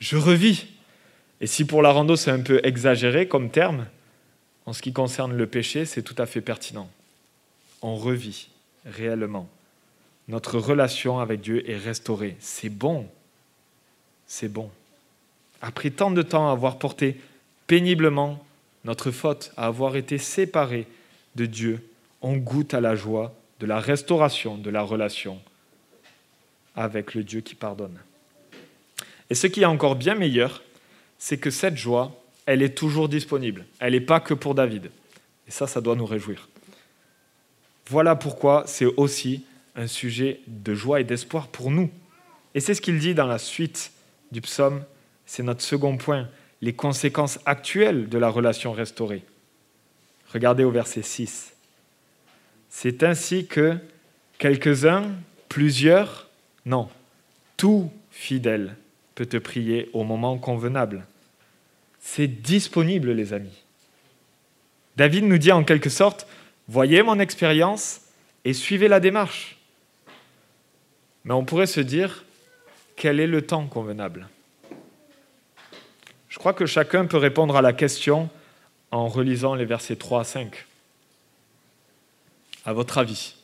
je 0.00 0.16
revis. 0.16 0.66
Et 1.40 1.46
si 1.46 1.64
pour 1.64 1.82
la 1.82 1.92
rando 1.92 2.16
c'est 2.16 2.30
un 2.30 2.40
peu 2.40 2.60
exagéré 2.64 3.28
comme 3.28 3.50
terme, 3.50 3.86
en 4.66 4.72
ce 4.72 4.82
qui 4.82 4.92
concerne 4.92 5.36
le 5.36 5.46
péché, 5.46 5.84
c'est 5.84 6.02
tout 6.02 6.14
à 6.18 6.26
fait 6.26 6.40
pertinent. 6.40 6.88
On 7.82 7.96
revit 7.96 8.48
réellement. 8.86 9.48
Notre 10.28 10.58
relation 10.58 11.18
avec 11.18 11.42
Dieu 11.42 11.68
est 11.68 11.76
restaurée. 11.76 12.36
C'est 12.40 12.70
bon. 12.70 13.06
C'est 14.26 14.48
bon. 14.48 14.70
Après 15.60 15.90
tant 15.90 16.10
de 16.10 16.22
temps 16.22 16.48
à 16.48 16.52
avoir 16.52 16.78
porté 16.78 17.20
péniblement 17.66 18.42
notre 18.84 19.10
faute, 19.10 19.52
à 19.56 19.66
avoir 19.66 19.96
été 19.96 20.18
séparés 20.18 20.86
de 21.36 21.46
Dieu, 21.46 21.86
on 22.22 22.36
goûte 22.36 22.74
à 22.74 22.80
la 22.80 22.94
joie 22.94 23.34
de 23.60 23.66
la 23.66 23.80
restauration 23.80 24.56
de 24.56 24.70
la 24.70 24.82
relation 24.82 25.40
avec 26.76 27.14
le 27.14 27.22
Dieu 27.22 27.40
qui 27.40 27.54
pardonne. 27.54 27.98
Et 29.30 29.34
ce 29.34 29.46
qui 29.46 29.62
est 29.62 29.66
encore 29.66 29.96
bien 29.96 30.14
meilleur, 30.14 30.62
c'est 31.24 31.38
que 31.38 31.48
cette 31.48 31.78
joie, 31.78 32.22
elle 32.44 32.60
est 32.60 32.76
toujours 32.76 33.08
disponible. 33.08 33.64
Elle 33.78 33.94
n'est 33.94 34.00
pas 34.02 34.20
que 34.20 34.34
pour 34.34 34.54
David. 34.54 34.90
Et 35.48 35.50
ça, 35.50 35.66
ça 35.66 35.80
doit 35.80 35.96
nous 35.96 36.04
réjouir. 36.04 36.50
Voilà 37.88 38.14
pourquoi 38.14 38.64
c'est 38.66 38.84
aussi 38.84 39.42
un 39.74 39.86
sujet 39.86 40.40
de 40.46 40.74
joie 40.74 41.00
et 41.00 41.04
d'espoir 41.04 41.48
pour 41.48 41.70
nous. 41.70 41.90
Et 42.54 42.60
c'est 42.60 42.74
ce 42.74 42.82
qu'il 42.82 42.98
dit 42.98 43.14
dans 43.14 43.26
la 43.26 43.38
suite 43.38 43.90
du 44.32 44.42
psaume. 44.42 44.84
C'est 45.24 45.42
notre 45.42 45.62
second 45.62 45.96
point, 45.96 46.28
les 46.60 46.74
conséquences 46.74 47.38
actuelles 47.46 48.10
de 48.10 48.18
la 48.18 48.28
relation 48.28 48.72
restaurée. 48.72 49.22
Regardez 50.30 50.64
au 50.64 50.70
verset 50.70 51.00
6. 51.00 51.54
C'est 52.68 53.02
ainsi 53.02 53.46
que 53.46 53.78
quelques-uns, 54.36 55.10
plusieurs, 55.48 56.28
non, 56.66 56.90
tout 57.56 57.90
fidèle 58.10 58.76
peut 59.14 59.24
te 59.24 59.38
prier 59.38 59.88
au 59.94 60.04
moment 60.04 60.36
convenable. 60.36 61.06
C'est 62.06 62.28
disponible, 62.28 63.10
les 63.10 63.32
amis. 63.32 63.64
David 64.94 65.24
nous 65.24 65.38
dit 65.38 65.50
en 65.50 65.64
quelque 65.64 65.88
sorte, 65.88 66.28
voyez 66.68 67.02
mon 67.02 67.18
expérience 67.18 68.02
et 68.44 68.52
suivez 68.52 68.88
la 68.88 69.00
démarche. 69.00 69.56
Mais 71.24 71.32
on 71.32 71.46
pourrait 71.46 71.66
se 71.66 71.80
dire, 71.80 72.24
quel 72.94 73.18
est 73.18 73.26
le 73.26 73.42
temps 73.42 73.66
convenable? 73.66 74.28
Je 76.28 76.38
crois 76.38 76.52
que 76.52 76.66
chacun 76.66 77.06
peut 77.06 77.16
répondre 77.16 77.56
à 77.56 77.62
la 77.62 77.72
question 77.72 78.28
en 78.90 79.08
relisant 79.08 79.54
les 79.54 79.64
versets 79.64 79.96
3 79.96 80.20
à 80.20 80.24
5. 80.24 80.66
À 82.66 82.74
votre 82.74 82.98
avis, 82.98 83.34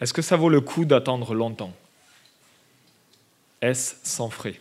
est-ce 0.00 0.14
que 0.14 0.22
ça 0.22 0.36
vaut 0.36 0.48
le 0.48 0.60
coup 0.60 0.84
d'attendre 0.84 1.34
longtemps? 1.34 1.74
Est-ce 3.60 3.96
sans 4.04 4.30
frais? 4.30 4.60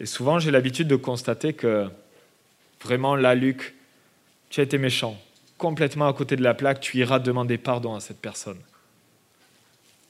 Et 0.00 0.06
souvent, 0.06 0.38
j'ai 0.38 0.50
l'habitude 0.50 0.88
de 0.88 0.96
constater 0.96 1.52
que 1.52 1.88
vraiment 2.82 3.16
là, 3.16 3.34
Luc, 3.34 3.74
tu 4.50 4.60
as 4.60 4.64
été 4.64 4.78
méchant, 4.78 5.16
complètement 5.58 6.08
à 6.08 6.12
côté 6.12 6.36
de 6.36 6.42
la 6.42 6.54
plaque, 6.54 6.80
tu 6.80 6.98
iras 6.98 7.18
demander 7.18 7.58
pardon 7.58 7.94
à 7.94 8.00
cette 8.00 8.20
personne. 8.20 8.58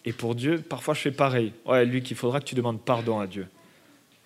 Et 0.05 0.13
pour 0.13 0.35
Dieu, 0.35 0.59
parfois 0.61 0.95
je 0.95 1.01
fais 1.01 1.11
pareil. 1.11 1.53
Ouais, 1.65 1.85
Luc, 1.85 2.11
il 2.11 2.17
faudra 2.17 2.41
que 2.41 2.45
tu 2.45 2.55
demandes 2.55 2.81
pardon 2.81 3.21
à 3.21 3.27
Dieu. 3.27 3.47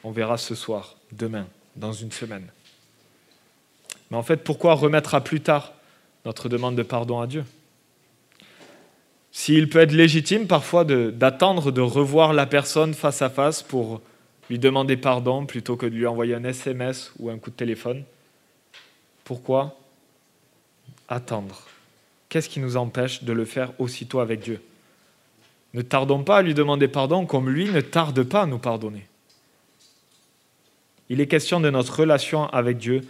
On 0.05 0.11
verra 0.11 0.39
ce 0.39 0.55
soir, 0.55 0.97
demain, 1.13 1.47
dans 1.77 1.93
une 1.93 2.13
semaine. 2.13 2.47
Mais 4.11 4.17
en 4.17 4.23
fait, 4.23 4.39
pourquoi 4.39 4.75
remettre 4.75 5.15
à 5.15 5.23
plus 5.23 5.41
tard 5.41 5.73
notre 6.25 6.49
demande 6.49 6.77
de 6.77 6.83
pardon 6.83 7.21
à 7.21 7.27
Dieu? 7.27 7.45
S'il 9.31 9.69
peut 9.69 9.79
être 9.79 9.93
légitime 9.93 10.47
parfois 10.47 10.85
d'attendre 10.85 11.71
de, 11.71 11.81
revoir 11.81 12.33
la 12.33 12.47
personne 12.47 12.95
face 12.95 13.23
à 13.23 13.31
face 13.31 13.63
pour 13.63 14.01
lui 14.49 14.59
demander 14.59 14.97
pardon 14.97 15.47
plutôt 15.47 15.77
que 15.77 15.87
de 15.87 15.95
lui 15.95 16.07
envoyer 16.07 16.35
un 16.35 16.45
SMS 16.45 17.13
ou 17.19 17.31
un 17.31 17.39
coup 17.39 17.51
de 17.51 17.57
téléphone, 17.57 18.05
pourquoi 19.25 19.79
attendre? 21.09 21.67
Qu'est-ce 22.29 22.49
qui 22.49 22.61
nous 22.61 22.77
empêche 22.77 23.25
de 23.25 23.33
le 23.33 23.45
faire 23.45 23.73
aussitôt 23.79 24.21
avec 24.21 24.41
Dieu? 24.41 24.61
Ne 25.75 25.83
tardons 25.83 26.23
pas 26.25 26.39
à 26.39 26.43
lui 26.43 26.55
demander 26.55 26.89
pardon 26.89 27.27
comme 27.27 27.51
lui 27.51 27.69
ne 27.71 27.81
tarde 27.81 28.23
pas 28.23 28.43
à 28.43 28.47
nous 28.47 28.59
pardonner. 28.59 29.07
Il 31.11 31.21
est 31.21 31.27
question 31.27 31.61
de 31.61 31.71
notre 31.71 32.01
relation 32.01 32.47
avec 32.47 32.79
Dieu 32.79 33.03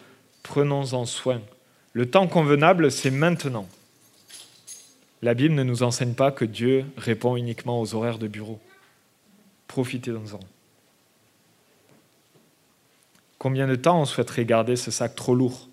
prenons-en 0.42 1.05
soin. 1.05 1.40
Le 1.92 2.11
temps 2.11 2.27
convenable, 2.27 2.90
c'est 2.90 3.11
maintenant. 3.11 3.68
La 5.20 5.35
Bible 5.35 5.55
ne 5.55 5.64
nous 5.64 5.83
enseigne 5.83 6.14
pas 6.14 6.31
que 6.31 6.44
Dieu 6.44 6.87
répond 6.96 7.37
uniquement 7.37 7.81
aux 7.81 7.94
horaires 7.94 8.18
de 8.18 8.29
bureau. 8.29 8.61
Profitez-en. 9.66 10.40
Combien 13.38 13.68
de 13.68 13.77
temps 13.77 14.01
on 14.01 14.05
souhaiterait 14.05 14.44
garder 14.44 14.77
ce 14.77 14.90
sac 14.90 15.14
trop 15.14 15.35
lourd 15.35 15.68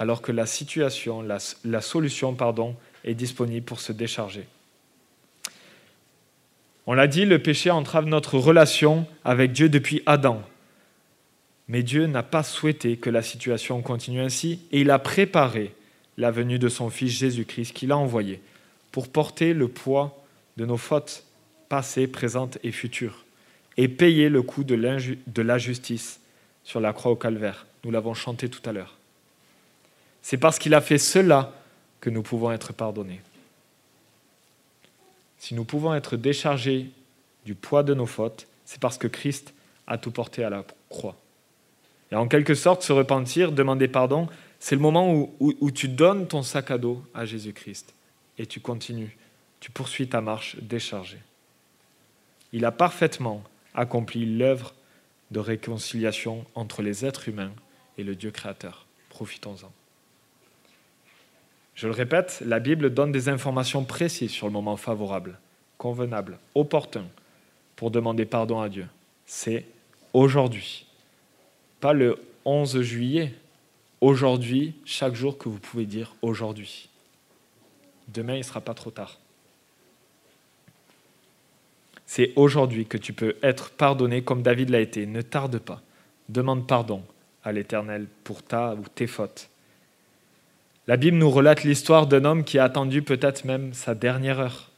alors 0.00 0.22
que 0.22 0.32
la 0.32 0.46
situation, 0.46 1.22
la, 1.22 1.80
solution, 1.80 2.34
pardon, 2.34 2.76
est 3.04 3.14
disponible 3.14 3.66
pour 3.66 3.80
se 3.80 3.92
décharger? 3.92 4.46
On 6.86 6.94
l'a 6.94 7.06
dit, 7.06 7.26
le 7.26 7.42
péché 7.42 7.70
entrave 7.70 8.06
notre 8.06 8.38
relation 8.38 9.06
avec 9.24 9.52
Dieu 9.52 9.68
depuis 9.68 10.02
Adam. 10.06 10.42
Mais 11.66 11.82
Dieu 11.82 12.06
n'a 12.06 12.22
pas 12.22 12.42
souhaité 12.42 12.96
que 12.96 13.10
la 13.10 13.22
situation 13.22 13.82
continue 13.82 14.20
ainsi 14.20 14.60
et 14.72 14.80
il 14.80 14.90
a 14.90 14.98
préparé 14.98 15.74
la 16.16 16.30
venue 16.30 16.58
de 16.58 16.68
son 16.68 16.88
Fils 16.88 17.12
Jésus-Christ 17.18 17.74
qu'il 17.74 17.92
a 17.92 17.98
envoyé 17.98 18.40
pour 18.90 19.08
porter 19.08 19.52
le 19.52 19.68
poids 19.68 20.24
de 20.56 20.64
nos 20.64 20.78
fautes 20.78 21.24
passées, 21.68 22.06
présentes 22.06 22.56
et 22.62 22.72
futures 22.72 23.26
et 23.76 23.88
payer 23.88 24.30
le 24.30 24.40
coût 24.40 24.64
de 24.64 25.42
la 25.42 25.58
justice 25.58 26.20
sur 26.68 26.80
la 26.80 26.92
croix 26.92 27.12
au 27.12 27.16
calvaire. 27.16 27.64
Nous 27.82 27.90
l'avons 27.90 28.12
chanté 28.12 28.50
tout 28.50 28.60
à 28.68 28.74
l'heure. 28.74 28.98
C'est 30.20 30.36
parce 30.36 30.58
qu'il 30.58 30.74
a 30.74 30.82
fait 30.82 30.98
cela 30.98 31.54
que 32.02 32.10
nous 32.10 32.22
pouvons 32.22 32.52
être 32.52 32.74
pardonnés. 32.74 33.22
Si 35.38 35.54
nous 35.54 35.64
pouvons 35.64 35.94
être 35.94 36.18
déchargés 36.18 36.90
du 37.46 37.54
poids 37.54 37.82
de 37.82 37.94
nos 37.94 38.04
fautes, 38.04 38.46
c'est 38.66 38.80
parce 38.80 38.98
que 38.98 39.06
Christ 39.06 39.54
a 39.86 39.96
tout 39.96 40.10
porté 40.10 40.44
à 40.44 40.50
la 40.50 40.62
croix. 40.90 41.16
Et 42.12 42.16
en 42.16 42.28
quelque 42.28 42.54
sorte, 42.54 42.82
se 42.82 42.92
repentir, 42.92 43.52
demander 43.52 43.88
pardon, 43.88 44.28
c'est 44.60 44.74
le 44.74 44.82
moment 44.82 45.10
où, 45.40 45.70
tu 45.70 45.88
donnes 45.88 46.28
ton 46.28 46.42
sac 46.42 46.70
à 46.70 46.76
dos 46.76 47.02
à 47.14 47.24
Jésus-Christ 47.24 47.94
et 48.36 48.44
tu 48.44 48.60
continues, 48.60 49.16
tu 49.60 49.70
poursuis 49.70 50.06
ta 50.06 50.20
marche 50.20 50.56
déchargée. 50.60 51.22
Il 52.52 52.66
a 52.66 52.72
parfaitement 52.72 53.42
accompli 53.74 54.26
l'œuvre 54.26 54.74
de 55.30 55.40
réconciliation 55.40 56.44
entre 56.54 56.82
les 56.82 57.04
êtres 57.04 57.28
humains 57.28 57.52
et 57.96 58.04
le 58.04 58.14
Dieu 58.14 58.30
créateur. 58.30 58.86
Profitons-en. 59.10 59.72
Je 61.74 61.86
le 61.86 61.92
répète, 61.92 62.42
la 62.44 62.58
Bible 62.58 62.92
donne 62.92 63.12
des 63.12 63.28
informations 63.28 63.84
précises 63.84 64.32
sur 64.32 64.46
le 64.46 64.52
moment 64.52 64.76
favorable, 64.76 65.38
convenable, 65.76 66.38
opportun 66.54 67.04
pour 67.76 67.90
demander 67.90 68.24
pardon 68.24 68.60
à 68.60 68.68
Dieu. 68.68 68.86
C'est 69.26 69.64
aujourd'hui 70.12 70.86
pas 71.80 71.92
le 71.92 72.18
11 72.44 72.80
juillet, 72.80 73.34
aujourd'hui, 74.00 74.74
chaque 74.84 75.14
jour 75.14 75.38
que 75.38 75.48
vous 75.48 75.58
pouvez 75.58 75.86
dire 75.86 76.14
aujourd'hui. 76.22 76.88
Demain, 78.08 78.34
il 78.34 78.38
ne 78.38 78.42
sera 78.42 78.60
pas 78.60 78.74
trop 78.74 78.90
tard. 78.90 79.18
C'est 82.08 82.32
aujourd'hui 82.34 82.86
que 82.86 82.98
tu 82.98 83.12
peux 83.12 83.36
être 83.44 83.70
pardonné 83.70 84.22
comme 84.22 84.42
David 84.42 84.70
l'a 84.70 84.80
été. 84.80 85.06
Ne 85.06 85.22
tarde 85.22 85.58
pas. 85.58 85.80
Demande 86.28 86.66
pardon 86.66 87.04
à 87.44 87.52
l'Éternel 87.52 88.08
pour 88.24 88.42
ta 88.42 88.74
ou 88.74 88.82
tes 88.92 89.06
fautes. 89.06 89.48
La 90.88 90.96
Bible 90.96 91.18
nous 91.18 91.30
relate 91.30 91.62
l'histoire 91.62 92.08
d'un 92.08 92.24
homme 92.24 92.42
qui 92.42 92.58
a 92.58 92.64
attendu 92.64 93.02
peut-être 93.02 93.44
même 93.44 93.72
sa 93.74 93.94
dernière 93.94 94.40
heure 94.40 94.72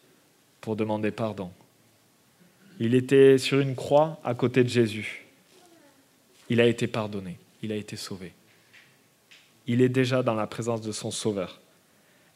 pour 0.60 0.76
demander 0.76 1.10
pardon. 1.10 1.50
Il 2.78 2.94
était 2.94 3.38
sur 3.38 3.60
une 3.60 3.74
croix 3.74 4.20
à 4.22 4.34
côté 4.34 4.62
de 4.62 4.68
Jésus 4.68 5.24
il 6.50 6.60
a 6.60 6.66
été 6.66 6.88
pardonné, 6.88 7.38
il 7.62 7.72
a 7.72 7.76
été 7.76 7.96
sauvé. 7.96 8.32
Il 9.66 9.80
est 9.80 9.88
déjà 9.88 10.22
dans 10.22 10.34
la 10.34 10.48
présence 10.48 10.82
de 10.82 10.92
son 10.92 11.12
Sauveur. 11.12 11.60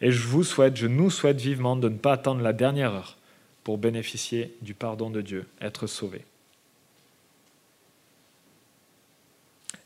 Et 0.01 0.13
je 0.13 0.27
vous 0.27 0.45
souhaite, 0.45 0.77
je 0.77 0.87
nous 0.87 1.11
souhaite 1.11 1.41
vivement 1.41 1.77
de 1.77 1.89
ne 1.89 1.99
pas 1.99 2.13
attendre 2.13 2.41
la 2.41 2.53
dernière 2.53 2.95
heure 2.95 3.19
pour 3.64 3.79
bénéficier 3.79 4.55
du 4.61 4.74
pardon 4.74 5.11
de 5.11 5.22
Dieu, 5.22 5.46
être 5.61 5.87
sauvé. 5.87 6.22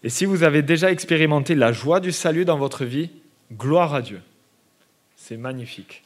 Et 0.03 0.11
si 0.11 0.25
vous 0.25 0.43
avez 0.43 0.63
déjà 0.63 0.93
expérimenté 0.93 1.55
la 1.55 1.73
joie 1.73 2.01
du 2.01 2.13
salut 2.13 2.45
dans 2.45 2.59
votre 2.59 2.85
vie, 2.85 3.11
gloire 3.53 3.95
à 3.95 4.03
Dieu. 4.03 4.21
C'est 5.17 5.37
magnifique. 5.37 6.03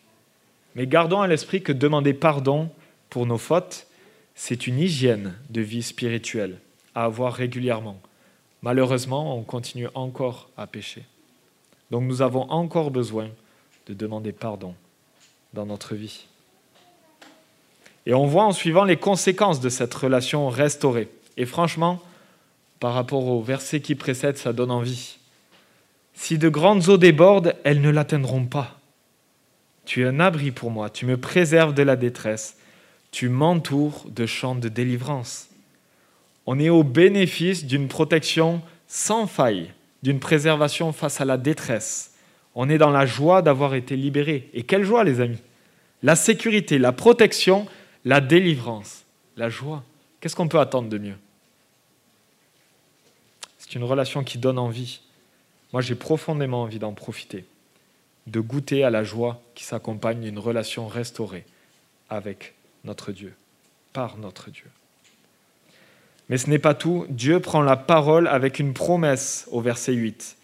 Mais 0.75 0.87
gardons 0.87 1.21
à 1.21 1.27
l'esprit 1.27 1.63
que 1.63 1.73
demander 1.73 2.15
pardon 2.15 2.71
pour 3.11 3.27
nos 3.27 3.39
fautes, 3.39 3.87
c'est 4.35 4.67
une 4.67 4.79
hygiène 4.79 5.35
de 5.51 5.61
vie 5.61 5.83
spirituelle 5.83 6.59
à 6.95 7.05
avoir 7.05 7.35
régulièrement. 7.35 8.01
Malheureusement, 8.63 9.37
on 9.37 9.43
continue 9.43 9.89
encore 9.95 10.49
à 10.57 10.67
pécher. 10.67 11.05
Donc 11.91 12.05
nous 12.05 12.23
avons 12.23 12.49
encore 12.51 12.91
besoin 12.91 13.29
de 13.87 13.93
demander 13.93 14.33
pardon 14.33 14.75
dans 15.53 15.67
notre 15.67 15.95
vie. 15.95 16.27
Et 18.07 18.15
on 18.15 18.27
voit 18.27 18.45
en 18.45 18.53
suivant 18.53 18.85
les 18.85 18.97
conséquences 18.97 19.61
de 19.61 19.69
cette 19.69 19.95
relation 19.95 20.49
restaurée. 20.49 21.09
Et 21.37 21.47
franchement, 21.47 22.03
par 22.81 22.95
rapport 22.95 23.27
au 23.27 23.43
verset 23.43 23.81
qui 23.81 23.95
précède, 23.95 24.37
ça 24.37 24.53
donne 24.53 24.71
envie. 24.71 25.19
Si 26.15 26.39
de 26.39 26.49
grandes 26.49 26.89
eaux 26.89 26.99
débordent, 26.99 27.55
elles 27.65 27.81
ne 27.81 27.91
l'atteindront 27.91 28.45
pas. 28.45 28.79
Tu 29.85 30.03
es 30.03 30.07
un 30.07 30.21
abri 30.21 30.51
pour 30.51 30.71
moi, 30.71 30.91
tu 30.91 31.07
me 31.07 31.17
préserves 31.17 31.75
de 31.75 31.83
la 31.83 31.97
détresse, 31.97 32.57
tu 33.11 33.29
m'entoures 33.29 34.05
de 34.09 34.27
champs 34.27 34.55
de 34.55 34.69
délivrance. 34.69 35.49
On 36.47 36.59
est 36.59 36.71
au 36.71 36.83
bénéfice 36.83 37.67
d'une 37.67 37.89
protection 37.89 38.63
sans 38.87 39.27
faille, 39.27 39.71
d'une 40.03 40.21
préservation 40.21 40.93
face 40.93 41.21
à 41.21 41.25
la 41.25 41.37
détresse. 41.37 42.15
On 42.55 42.69
est 42.69 42.79
dans 42.79 42.91
la 42.91 43.07
joie 43.07 43.43
d'avoir 43.43 43.75
été 43.75 43.97
libéré. 43.97 44.51
Et 44.55 44.65
quelle 44.65 44.85
joie, 44.85 45.05
les 45.05 45.21
amis 45.21 45.41
La 46.03 46.17
sécurité, 46.17 46.79
la 46.79 46.93
protection, 46.93 47.67
la 48.05 48.21
délivrance, 48.21 49.05
la 49.37 49.49
joie. 49.49 49.83
Qu'est-ce 50.21 50.37
qu'on 50.37 50.49
peut 50.49 50.61
attendre 50.61 50.89
de 50.89 50.99
mieux? 50.99 51.17
C'est 53.59 53.75
une 53.75 53.85
relation 53.85 54.25
qui 54.25 54.39
donne 54.39 54.59
envie. 54.59 55.01
Moi, 55.73 55.83
j'ai 55.83 55.95
profondément 55.95 56.63
envie 56.63 56.79
d'en 56.79 56.93
profiter, 56.93 57.45
de 58.27 58.41
goûter 58.41 58.85
à 58.85 58.91
la 58.91 59.05
joie 59.05 59.41
qui 59.55 59.65
s'accompagne 59.65 60.21
d'une 60.21 60.39
relation 60.39 60.87
restaurée 60.87 61.45
avec 62.11 62.55
notre 62.85 63.13
Dieu, 63.13 63.35
par 63.93 64.19
notre 64.19 64.51
Dieu. 64.51 64.67
Mais 66.29 66.39
ce 66.39 66.51
n'est 66.51 66.59
pas 66.59 66.75
tout. 66.75 67.07
Dieu 67.09 67.41
prend 67.41 67.63
la 67.63 67.77
parole 67.77 68.27
avec 68.27 68.59
une 68.59 68.75
promesse 68.75 69.47
au 69.51 69.61
verset 69.61 69.93
8 69.93 70.37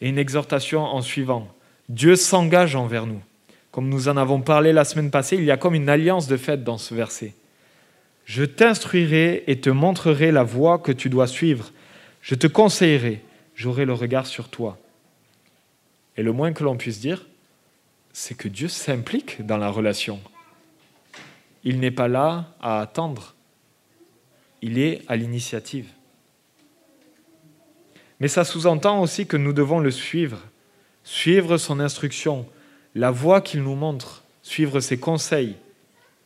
et 0.00 0.08
une 0.08 0.18
exhortation 0.18 0.82
en 0.82 1.02
suivant. 1.02 1.48
Dieu 1.88 2.16
s'engage 2.16 2.76
envers 2.76 3.06
nous. 3.06 3.22
Comme 3.74 3.88
nous 3.88 4.06
en 4.06 4.16
avons 4.16 4.40
parlé 4.40 4.72
la 4.72 4.84
semaine 4.84 5.10
passée, 5.10 5.34
il 5.34 5.42
y 5.42 5.50
a 5.50 5.56
comme 5.56 5.74
une 5.74 5.88
alliance 5.88 6.28
de 6.28 6.36
fait 6.36 6.62
dans 6.62 6.78
ce 6.78 6.94
verset. 6.94 7.34
Je 8.24 8.44
t'instruirai 8.44 9.42
et 9.48 9.58
te 9.58 9.68
montrerai 9.68 10.30
la 10.30 10.44
voie 10.44 10.78
que 10.78 10.92
tu 10.92 11.10
dois 11.10 11.26
suivre. 11.26 11.72
Je 12.22 12.36
te 12.36 12.46
conseillerai, 12.46 13.20
j'aurai 13.56 13.84
le 13.84 13.92
regard 13.92 14.28
sur 14.28 14.48
toi. 14.48 14.78
Et 16.16 16.22
le 16.22 16.30
moins 16.30 16.52
que 16.52 16.62
l'on 16.62 16.76
puisse 16.76 17.00
dire, 17.00 17.26
c'est 18.12 18.36
que 18.36 18.46
Dieu 18.46 18.68
s'implique 18.68 19.44
dans 19.44 19.58
la 19.58 19.70
relation. 19.70 20.20
Il 21.64 21.80
n'est 21.80 21.90
pas 21.90 22.06
là 22.06 22.54
à 22.60 22.80
attendre 22.80 23.34
il 24.62 24.78
est 24.78 25.02
à 25.08 25.16
l'initiative. 25.16 25.88
Mais 28.20 28.28
ça 28.28 28.44
sous-entend 28.44 29.02
aussi 29.02 29.26
que 29.26 29.36
nous 29.36 29.52
devons 29.52 29.80
le 29.80 29.90
suivre, 29.90 30.38
suivre 31.02 31.56
son 31.56 31.80
instruction, 31.80 32.46
la 32.94 33.10
voie 33.10 33.40
qu'il 33.40 33.62
nous 33.62 33.74
montre, 33.74 34.22
suivre 34.42 34.80
ses 34.80 34.98
conseils. 34.98 35.56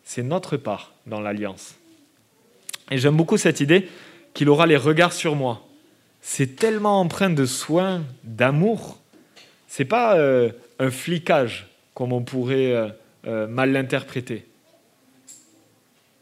C'est 0.05 0.23
notre 0.23 0.57
part 0.57 0.93
dans 1.07 1.21
l'alliance. 1.21 1.77
Et 2.91 2.99
j'aime 2.99 3.17
beaucoup 3.17 3.37
cette 3.37 3.61
idée 3.61 3.89
qu'il 4.35 4.49
aura 4.49 4.67
les 4.67 4.77
regards 4.77 5.13
sur 5.13 5.35
moi. 5.35 5.65
c'est 6.21 6.57
tellement 6.57 7.01
empreint 7.01 7.31
de 7.31 7.47
soin, 7.47 8.03
d'amour. 8.25 8.99
C'est 9.67 9.85
pas 9.85 10.17
euh, 10.17 10.51
un 10.79 10.91
flicage 10.91 11.69
comme 11.95 12.13
on 12.13 12.23
pourrait 12.23 12.73
euh, 12.73 12.89
euh, 13.27 13.47
mal 13.47 13.73
l'interpréter. 13.73 14.47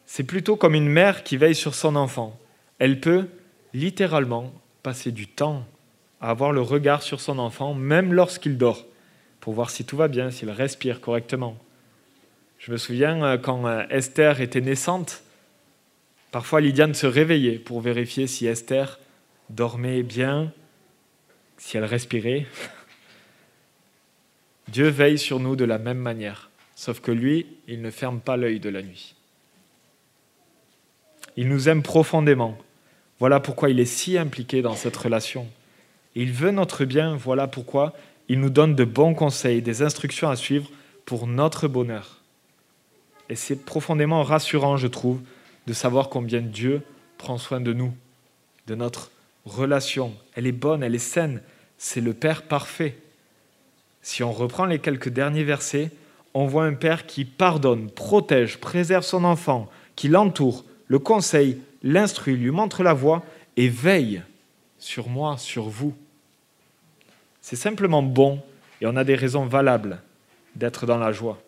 C'est 0.06 0.24
plutôt 0.24 0.56
comme 0.56 0.74
une 0.74 0.88
mère 0.88 1.24
qui 1.24 1.36
veille 1.36 1.54
sur 1.54 1.74
son 1.74 1.96
enfant. 1.96 2.38
Elle 2.78 3.00
peut 3.00 3.26
littéralement 3.74 4.52
passer 4.82 5.12
du 5.12 5.26
temps 5.26 5.64
à 6.20 6.30
avoir 6.30 6.52
le 6.52 6.62
regard 6.62 7.02
sur 7.02 7.20
son 7.20 7.38
enfant, 7.38 7.74
même 7.74 8.14
lorsqu'il 8.14 8.56
dort, 8.56 8.84
pour 9.46 9.54
voir 9.54 9.70
si 9.70 9.84
tout 9.84 9.96
va 9.96 10.08
bien, 10.08 10.32
s'il 10.32 10.50
respire 10.50 11.00
correctement. 11.00 11.56
Je 12.58 12.72
me 12.72 12.76
souviens 12.76 13.38
quand 13.38 13.70
Esther 13.90 14.40
était 14.40 14.60
naissante, 14.60 15.22
parfois 16.32 16.60
Lydiane 16.60 16.94
se 16.94 17.06
réveillait 17.06 17.60
pour 17.60 17.80
vérifier 17.80 18.26
si 18.26 18.48
Esther 18.48 18.98
dormait 19.48 20.02
bien, 20.02 20.52
si 21.58 21.76
elle 21.76 21.84
respirait. 21.84 22.48
Dieu 24.68 24.88
veille 24.88 25.16
sur 25.16 25.38
nous 25.38 25.54
de 25.54 25.64
la 25.64 25.78
même 25.78 26.00
manière, 26.00 26.50
sauf 26.74 26.98
que 26.98 27.12
lui, 27.12 27.46
il 27.68 27.82
ne 27.82 27.92
ferme 27.92 28.18
pas 28.18 28.36
l'œil 28.36 28.58
de 28.58 28.68
la 28.68 28.82
nuit. 28.82 29.14
Il 31.36 31.46
nous 31.48 31.68
aime 31.68 31.84
profondément. 31.84 32.58
Voilà 33.20 33.38
pourquoi 33.38 33.70
il 33.70 33.78
est 33.78 33.84
si 33.84 34.18
impliqué 34.18 34.60
dans 34.60 34.74
cette 34.74 34.96
relation. 34.96 35.46
Il 36.16 36.32
veut 36.32 36.50
notre 36.50 36.84
bien, 36.84 37.14
voilà 37.14 37.46
pourquoi 37.46 37.94
il 38.28 38.40
nous 38.40 38.50
donne 38.50 38.74
de 38.74 38.84
bons 38.84 39.14
conseils, 39.14 39.62
des 39.62 39.82
instructions 39.82 40.28
à 40.28 40.36
suivre 40.36 40.68
pour 41.04 41.26
notre 41.26 41.68
bonheur. 41.68 42.22
Et 43.28 43.36
c'est 43.36 43.64
profondément 43.64 44.22
rassurant, 44.22 44.76
je 44.76 44.86
trouve, 44.86 45.20
de 45.66 45.72
savoir 45.72 46.08
combien 46.08 46.40
Dieu 46.40 46.82
prend 47.18 47.38
soin 47.38 47.60
de 47.60 47.72
nous, 47.72 47.92
de 48.66 48.74
notre 48.74 49.10
relation. 49.44 50.14
Elle 50.34 50.46
est 50.46 50.52
bonne, 50.52 50.82
elle 50.82 50.94
est 50.94 50.98
saine. 50.98 51.42
C'est 51.78 52.00
le 52.00 52.14
Père 52.14 52.42
parfait. 52.42 52.96
Si 54.02 54.22
on 54.22 54.32
reprend 54.32 54.66
les 54.66 54.78
quelques 54.78 55.08
derniers 55.08 55.44
versets, 55.44 55.90
on 56.34 56.46
voit 56.46 56.64
un 56.64 56.74
Père 56.74 57.06
qui 57.06 57.24
pardonne, 57.24 57.90
protège, 57.90 58.58
préserve 58.58 59.04
son 59.04 59.24
enfant, 59.24 59.68
qui 59.96 60.08
l'entoure, 60.08 60.64
le 60.86 60.98
conseille, 60.98 61.58
l'instruit, 61.82 62.36
lui 62.36 62.50
montre 62.50 62.82
la 62.82 62.92
voie 62.92 63.24
et 63.56 63.68
veille 63.68 64.22
sur 64.78 65.08
moi, 65.08 65.38
sur 65.38 65.68
vous. 65.68 65.94
C'est 67.46 67.54
simplement 67.54 68.02
bon 68.02 68.42
et 68.80 68.88
on 68.88 68.96
a 68.96 69.04
des 69.04 69.14
raisons 69.14 69.46
valables 69.46 70.02
d'être 70.56 70.84
dans 70.84 70.98
la 70.98 71.12
joie. 71.12 71.40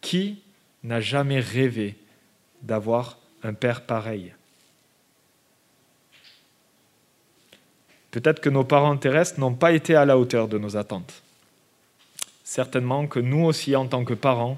Qui 0.00 0.40
n'a 0.82 0.98
jamais 0.98 1.40
rêvé 1.40 1.94
d'avoir 2.62 3.18
un 3.42 3.52
Père 3.52 3.82
pareil? 3.84 4.32
Peut-être 8.12 8.40
que 8.40 8.48
nos 8.48 8.64
parents 8.64 8.96
terrestres 8.96 9.38
n'ont 9.38 9.52
pas 9.52 9.72
été 9.72 9.94
à 9.94 10.06
la 10.06 10.16
hauteur 10.16 10.48
de 10.48 10.56
nos 10.56 10.78
attentes. 10.78 11.22
Certainement 12.42 13.06
que 13.06 13.20
nous 13.20 13.44
aussi, 13.44 13.76
en 13.76 13.86
tant 13.86 14.06
que 14.06 14.14
parents, 14.14 14.56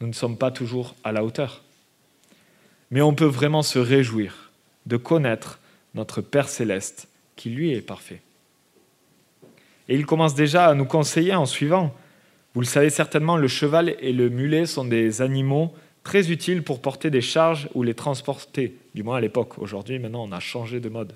nous 0.00 0.06
ne 0.06 0.14
sommes 0.14 0.38
pas 0.38 0.50
toujours 0.50 0.94
à 1.04 1.12
la 1.12 1.22
hauteur. 1.22 1.62
Mais 2.90 3.02
on 3.02 3.12
peut 3.12 3.26
vraiment 3.26 3.62
se 3.62 3.78
réjouir 3.78 4.52
de 4.86 4.96
connaître 4.96 5.58
notre 5.92 6.22
Père 6.22 6.48
céleste, 6.48 7.08
qui 7.36 7.50
lui 7.50 7.72
est 7.74 7.82
parfait. 7.82 8.22
Et 9.90 9.96
il 9.96 10.06
commence 10.06 10.36
déjà 10.36 10.68
à 10.68 10.74
nous 10.74 10.84
conseiller 10.84 11.34
en 11.34 11.46
suivant. 11.46 11.92
Vous 12.54 12.60
le 12.60 12.66
savez 12.66 12.90
certainement, 12.90 13.36
le 13.36 13.48
cheval 13.48 13.96
et 13.98 14.12
le 14.12 14.28
mulet 14.28 14.64
sont 14.64 14.84
des 14.84 15.20
animaux 15.20 15.74
très 16.04 16.30
utiles 16.30 16.62
pour 16.62 16.80
porter 16.80 17.10
des 17.10 17.20
charges 17.20 17.68
ou 17.74 17.82
les 17.82 17.94
transporter, 17.94 18.76
du 18.94 19.02
moins 19.02 19.16
à 19.16 19.20
l'époque. 19.20 19.58
Aujourd'hui, 19.58 19.98
maintenant, 19.98 20.24
on 20.24 20.32
a 20.32 20.38
changé 20.38 20.78
de 20.78 20.88
mode. 20.88 21.12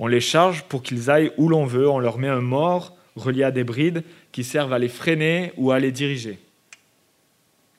On 0.00 0.08
les 0.08 0.20
charge 0.20 0.64
pour 0.64 0.82
qu'ils 0.82 1.10
aillent 1.10 1.30
où 1.38 1.48
l'on 1.48 1.64
veut, 1.64 1.88
on 1.88 2.00
leur 2.00 2.18
met 2.18 2.28
un 2.28 2.40
mort 2.40 2.96
relié 3.14 3.44
à 3.44 3.52
des 3.52 3.62
brides 3.62 4.02
qui 4.32 4.42
servent 4.42 4.72
à 4.72 4.80
les 4.80 4.88
freiner 4.88 5.52
ou 5.56 5.70
à 5.70 5.78
les 5.78 5.92
diriger, 5.92 6.40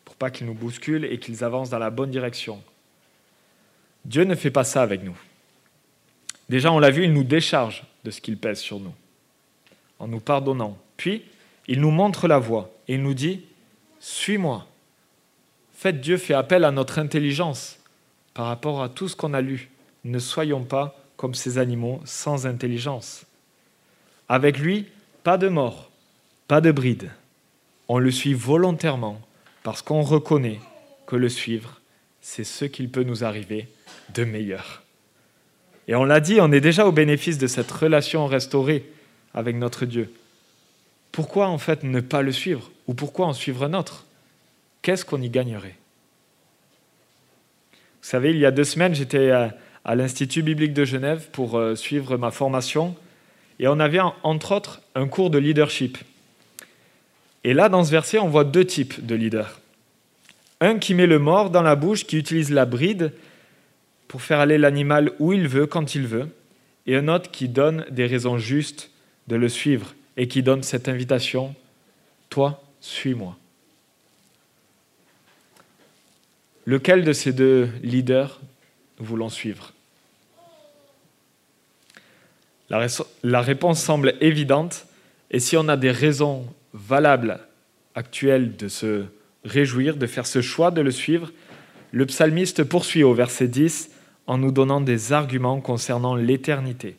pour 0.06 0.16
pas 0.16 0.32
qu'ils 0.32 0.48
nous 0.48 0.54
bousculent 0.54 1.04
et 1.04 1.20
qu'ils 1.20 1.44
avancent 1.44 1.70
dans 1.70 1.80
la 1.80 1.90
bonne 1.90 2.12
direction. 2.12 2.64
Dieu 4.06 4.24
ne 4.24 4.36
fait 4.36 4.52
pas 4.52 4.64
ça 4.64 4.82
avec 4.82 5.04
nous. 5.04 5.18
Déjà, 6.48 6.72
on 6.72 6.80
l'a 6.80 6.92
vu, 6.92 7.04
il 7.04 7.12
nous 7.12 7.26
décharge 7.26 7.84
de 8.06 8.12
ce 8.12 8.22
qu'il 8.22 8.38
pèse 8.38 8.60
sur 8.60 8.80
nous, 8.80 8.94
en 10.00 10.08
nous 10.08 10.22
pardonnant. 10.22 10.78
Puis, 10.96 11.24
il 11.68 11.82
nous 11.82 11.92
montre 11.92 12.28
la 12.28 12.40
voie 12.40 12.72
et 12.88 12.94
il 12.94 13.04
nous 13.04 13.16
dit, 13.16 13.42
suis-moi. 14.00 14.66
Faites 15.74 16.00
Dieu 16.00 16.18
fait 16.18 16.36
appel 16.36 16.64
à 16.64 16.72
notre 16.72 17.00
intelligence 17.00 17.80
par 18.34 18.46
rapport 18.46 18.82
à 18.82 18.90
tout 18.90 19.10
ce 19.10 19.16
qu'on 19.16 19.34
a 19.34 19.42
lu. 19.42 19.70
Ne 20.04 20.20
soyons 20.20 20.64
pas 20.64 20.98
comme 21.18 21.34
ces 21.34 21.58
animaux 21.58 22.00
sans 22.06 22.46
intelligence. 22.46 23.26
Avec 24.30 24.60
lui, 24.60 24.86
pas 25.24 25.38
de 25.38 25.48
mort, 25.48 25.90
pas 26.48 26.62
de 26.62 26.72
bride. 26.72 27.12
On 27.88 27.98
le 27.98 28.12
suit 28.12 28.34
volontairement 28.34 29.20
parce 29.64 29.82
qu'on 29.82 30.04
reconnaît 30.04 30.60
que 31.08 31.16
le 31.16 31.30
suivre, 31.30 31.82
c'est 32.22 32.44
ce 32.44 32.66
qu'il 32.66 32.90
peut 32.90 33.04
nous 33.04 33.24
arriver 33.24 33.68
de 34.14 34.24
meilleur. 34.24 34.85
Et 35.88 35.96
on 35.96 36.04
l'a 36.04 36.20
dit, 36.20 36.40
on 36.42 36.52
est 36.52 36.62
déjà 36.62 36.88
au 36.88 36.92
bénéfice 36.92 37.38
de 37.38 37.48
cette 37.48 37.72
relation 37.72 38.26
restaurée 38.26 38.90
avec 39.34 39.56
notre 39.56 39.86
Dieu. 39.86 40.12
Pourquoi 41.12 41.48
en 41.48 41.58
fait 41.58 41.84
ne 41.84 42.00
pas 42.00 42.22
le 42.22 42.32
suivre? 42.32 42.72
Ou 42.88 42.94
pourquoi 42.94 43.28
en 43.28 43.34
suivre 43.34 43.64
un 43.64 43.74
autre? 43.74 44.06
Qu'est-ce 44.82 45.06
qu'on 45.06 45.22
y 45.22 45.30
gagnerait? 45.30 45.76
Vous 48.02 48.10
savez, 48.10 48.32
il 48.32 48.38
y 48.38 48.46
a 48.46 48.52
deux 48.52 48.64
semaines, 48.64 48.94
j'étais 48.94 49.32
à 49.32 49.96
l'Institut 49.96 50.44
biblique 50.44 50.74
de 50.74 50.86
Genève 50.86 51.30
pour 51.32 51.58
euh, 51.58 51.76
suivre 51.76 52.18
ma 52.18 52.32
formation. 52.32 52.96
Et 53.60 53.68
on 53.68 53.80
avait 53.80 54.02
entre 54.24 54.52
autres 54.52 54.82
un 54.96 55.08
cours 55.08 55.30
de 55.30 55.38
leadership. 55.38 55.98
Et 57.44 57.54
là, 57.54 57.70
dans 57.70 57.84
ce 57.84 57.92
verset, 57.92 58.20
on 58.20 58.28
voit 58.28 58.44
deux 58.44 58.66
types 58.66 59.06
de 59.06 59.16
leaders. 59.16 59.60
Un 60.62 60.80
qui 60.80 60.94
met 60.94 61.08
le 61.08 61.20
mort 61.20 61.52
dans 61.52 61.62
la 61.62 61.76
bouche, 61.76 62.06
qui 62.06 62.18
utilise 62.18 62.52
la 62.52 62.66
bride 62.66 63.14
pour 64.08 64.22
faire 64.22 64.40
aller 64.40 64.58
l'animal 64.58 65.12
où 65.20 65.34
il 65.34 65.48
veut, 65.48 65.68
quand 65.68 65.96
il 65.96 66.08
veut. 66.08 66.28
Et 66.88 66.96
un 66.96 67.08
autre 67.08 67.32
qui 67.32 67.50
donne 67.50 67.86
des 67.90 68.06
raisons 68.06 68.38
justes 68.38 68.92
de 69.28 69.36
le 69.36 69.50
suivre 69.50 69.96
et 70.18 70.28
qui 70.28 70.44
donne 70.44 70.64
cette 70.64 70.88
invitation, 70.88 71.56
toi, 72.30 72.64
suis-moi. 72.80 73.38
Lequel 76.66 77.04
de 77.04 77.14
ces 77.14 77.34
deux 77.34 77.70
leaders 77.84 78.40
voulons 78.98 79.30
suivre? 79.30 79.74
La, 83.24 83.42
réponse 83.42 83.82
semble 83.82 84.16
évidente, 84.22 84.88
et 85.30 85.40
si 85.40 85.56
on 85.56 85.68
a 85.68 85.78
des 85.78 85.92
raisons 85.92 86.48
valables 86.74 87.40
actuelles 87.94 88.56
de 88.56 88.68
se 88.68 89.06
réjouir, 89.44 89.98
de 89.98 90.08
faire 90.08 90.26
ce 90.26 90.42
choix 90.42 90.72
de 90.72 90.82
le 90.82 90.90
suivre, 90.90 91.32
le 91.92 92.06
psalmiste 92.08 92.64
poursuit 92.64 93.04
au 93.04 93.14
verset 93.14 93.48
10 93.48 93.92
en 94.28 94.38
nous 94.38 94.52
donnant 94.52 94.82
des 94.82 95.14
arguments 95.14 95.62
concernant 95.62 96.16
l'éternité. 96.16 96.98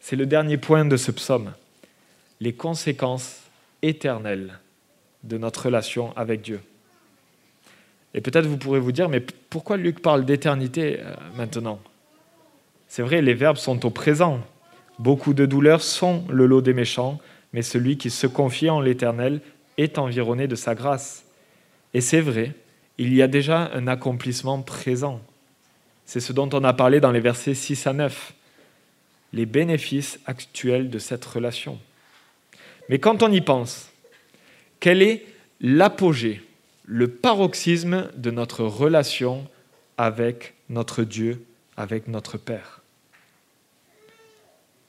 C'est 0.00 0.16
le 0.16 0.26
dernier 0.26 0.56
point 0.56 0.84
de 0.84 0.96
ce 0.96 1.10
psaume, 1.10 1.52
les 2.40 2.52
conséquences 2.52 3.40
éternelles 3.82 4.58
de 5.24 5.38
notre 5.38 5.66
relation 5.66 6.16
avec 6.16 6.42
Dieu. 6.42 6.60
Et 8.14 8.20
peut-être 8.20 8.46
vous 8.46 8.58
pourrez 8.58 8.80
vous 8.80 8.92
dire, 8.92 9.08
mais 9.08 9.20
pourquoi 9.20 9.76
Luc 9.76 10.00
parle 10.00 10.24
d'éternité 10.24 11.00
euh, 11.00 11.14
maintenant? 11.36 11.80
C'est 12.88 13.02
vrai, 13.02 13.22
les 13.22 13.34
verbes 13.34 13.56
sont 13.56 13.86
au 13.86 13.90
présent. 13.90 14.40
Beaucoup 14.98 15.32
de 15.32 15.46
douleurs 15.46 15.82
sont 15.82 16.24
le 16.28 16.46
lot 16.46 16.60
des 16.60 16.74
méchants, 16.74 17.18
mais 17.52 17.62
celui 17.62 17.96
qui 17.96 18.10
se 18.10 18.26
confie 18.26 18.68
en 18.68 18.80
l'Éternel 18.80 19.40
est 19.78 19.98
environné 19.98 20.46
de 20.46 20.54
sa 20.54 20.74
grâce. 20.74 21.24
Et 21.94 22.00
c'est 22.00 22.20
vrai, 22.20 22.54
il 22.98 23.14
y 23.14 23.22
a 23.22 23.28
déjà 23.28 23.70
un 23.72 23.86
accomplissement 23.86 24.60
présent. 24.60 25.20
C'est 26.06 26.20
ce 26.20 26.32
dont 26.32 26.48
on 26.52 26.64
a 26.64 26.72
parlé 26.72 27.00
dans 27.00 27.12
les 27.12 27.20
versets 27.20 27.54
6 27.54 27.86
à 27.86 27.92
9, 27.92 28.32
les 29.32 29.46
bénéfices 29.46 30.20
actuels 30.26 30.90
de 30.90 30.98
cette 30.98 31.24
relation. 31.24 31.78
Mais 32.88 32.98
quand 32.98 33.22
on 33.22 33.32
y 33.32 33.40
pense, 33.40 33.90
quel 34.80 35.02
est 35.02 35.24
l'apogée, 35.60 36.42
le 36.84 37.08
paroxysme 37.08 38.10
de 38.16 38.30
notre 38.30 38.64
relation 38.64 39.46
avec 39.96 40.54
notre 40.68 41.04
Dieu, 41.04 41.44
avec 41.76 42.08
notre 42.08 42.36
Père? 42.36 42.80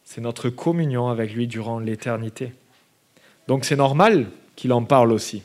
C'est 0.04 0.22
notre 0.22 0.50
communion 0.50 1.08
avec 1.08 1.34
lui 1.34 1.48
durant 1.48 1.80
l'éternité. 1.80 2.54
Donc 3.48 3.66
c'est 3.66 3.76
normal 3.76 4.30
qu'il 4.56 4.74
en 4.74 4.84
parle 4.84 5.12
aussi. 5.12 5.44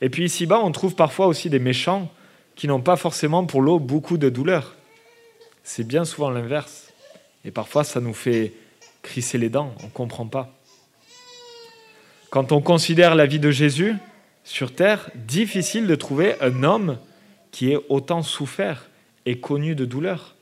Et 0.00 0.10
puis 0.10 0.24
ici-bas, 0.24 0.60
on 0.62 0.72
trouve 0.72 0.94
parfois 0.94 1.26
aussi 1.26 1.50
des 1.50 1.58
méchants 1.58 2.10
qui 2.58 2.66
n'ont 2.66 2.80
pas 2.80 2.96
forcément 2.96 3.46
pour 3.46 3.62
l'eau 3.62 3.78
beaucoup 3.78 4.18
de 4.18 4.28
douleur. 4.28 4.74
C'est 5.62 5.86
bien 5.86 6.04
souvent 6.04 6.28
l'inverse. 6.28 6.92
Et 7.44 7.52
parfois, 7.52 7.84
ça 7.84 8.00
nous 8.00 8.12
fait 8.12 8.52
crisser 9.02 9.38
les 9.38 9.48
dents, 9.48 9.72
on 9.80 9.86
ne 9.86 9.90
comprend 9.90 10.26
pas. 10.26 10.52
Quand 12.30 12.50
on 12.50 12.60
considère 12.60 13.14
la 13.14 13.26
vie 13.26 13.38
de 13.38 13.52
Jésus 13.52 13.94
sur 14.42 14.74
terre, 14.74 15.08
difficile 15.14 15.86
de 15.86 15.94
trouver 15.94 16.34
un 16.40 16.64
homme 16.64 16.98
qui 17.52 17.70
ait 17.70 17.78
autant 17.88 18.22
souffert 18.22 18.88
et 19.24 19.38
connu 19.38 19.76
de 19.76 19.84
douleur. 19.84 20.34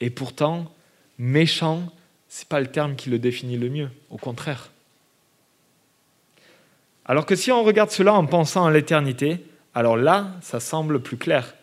Et 0.00 0.10
pourtant, 0.10 0.72
méchant, 1.18 1.84
ce 2.28 2.40
n'est 2.40 2.48
pas 2.48 2.58
le 2.58 2.66
terme 2.66 2.96
qui 2.96 3.10
le 3.10 3.20
définit 3.20 3.56
le 3.56 3.70
mieux, 3.70 3.90
au 4.10 4.16
contraire. 4.16 4.72
Alors 7.04 7.26
que 7.26 7.36
si 7.36 7.52
on 7.52 7.62
regarde 7.62 7.90
cela 7.90 8.12
en 8.12 8.26
pensant 8.26 8.66
à 8.66 8.72
l'éternité, 8.72 9.38
alors 9.78 9.96
là, 9.96 10.34
ça 10.42 10.58
semble 10.58 11.00
plus 11.00 11.16
clair. 11.16 11.54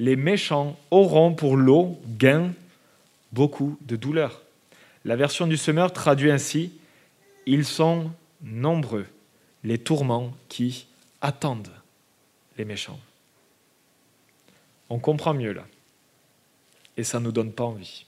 Les 0.00 0.16
méchants 0.16 0.76
auront 0.90 1.34
pour 1.34 1.56
lot 1.56 2.00
gain 2.04 2.50
beaucoup 3.30 3.78
de 3.82 3.94
douleur. 3.94 4.42
La 5.04 5.14
version 5.14 5.46
du 5.46 5.56
semeur 5.56 5.92
traduit 5.92 6.32
ainsi 6.32 6.72
Ils 7.46 7.64
sont 7.64 8.10
nombreux, 8.42 9.06
les 9.62 9.78
tourments 9.78 10.32
qui 10.48 10.88
attendent 11.20 11.70
les 12.58 12.64
méchants. 12.64 12.98
On 14.88 14.98
comprend 14.98 15.32
mieux 15.32 15.52
là. 15.52 15.64
Et 16.96 17.04
ça 17.04 17.20
ne 17.20 17.26
nous 17.26 17.32
donne 17.32 17.52
pas 17.52 17.62
envie. 17.62 18.04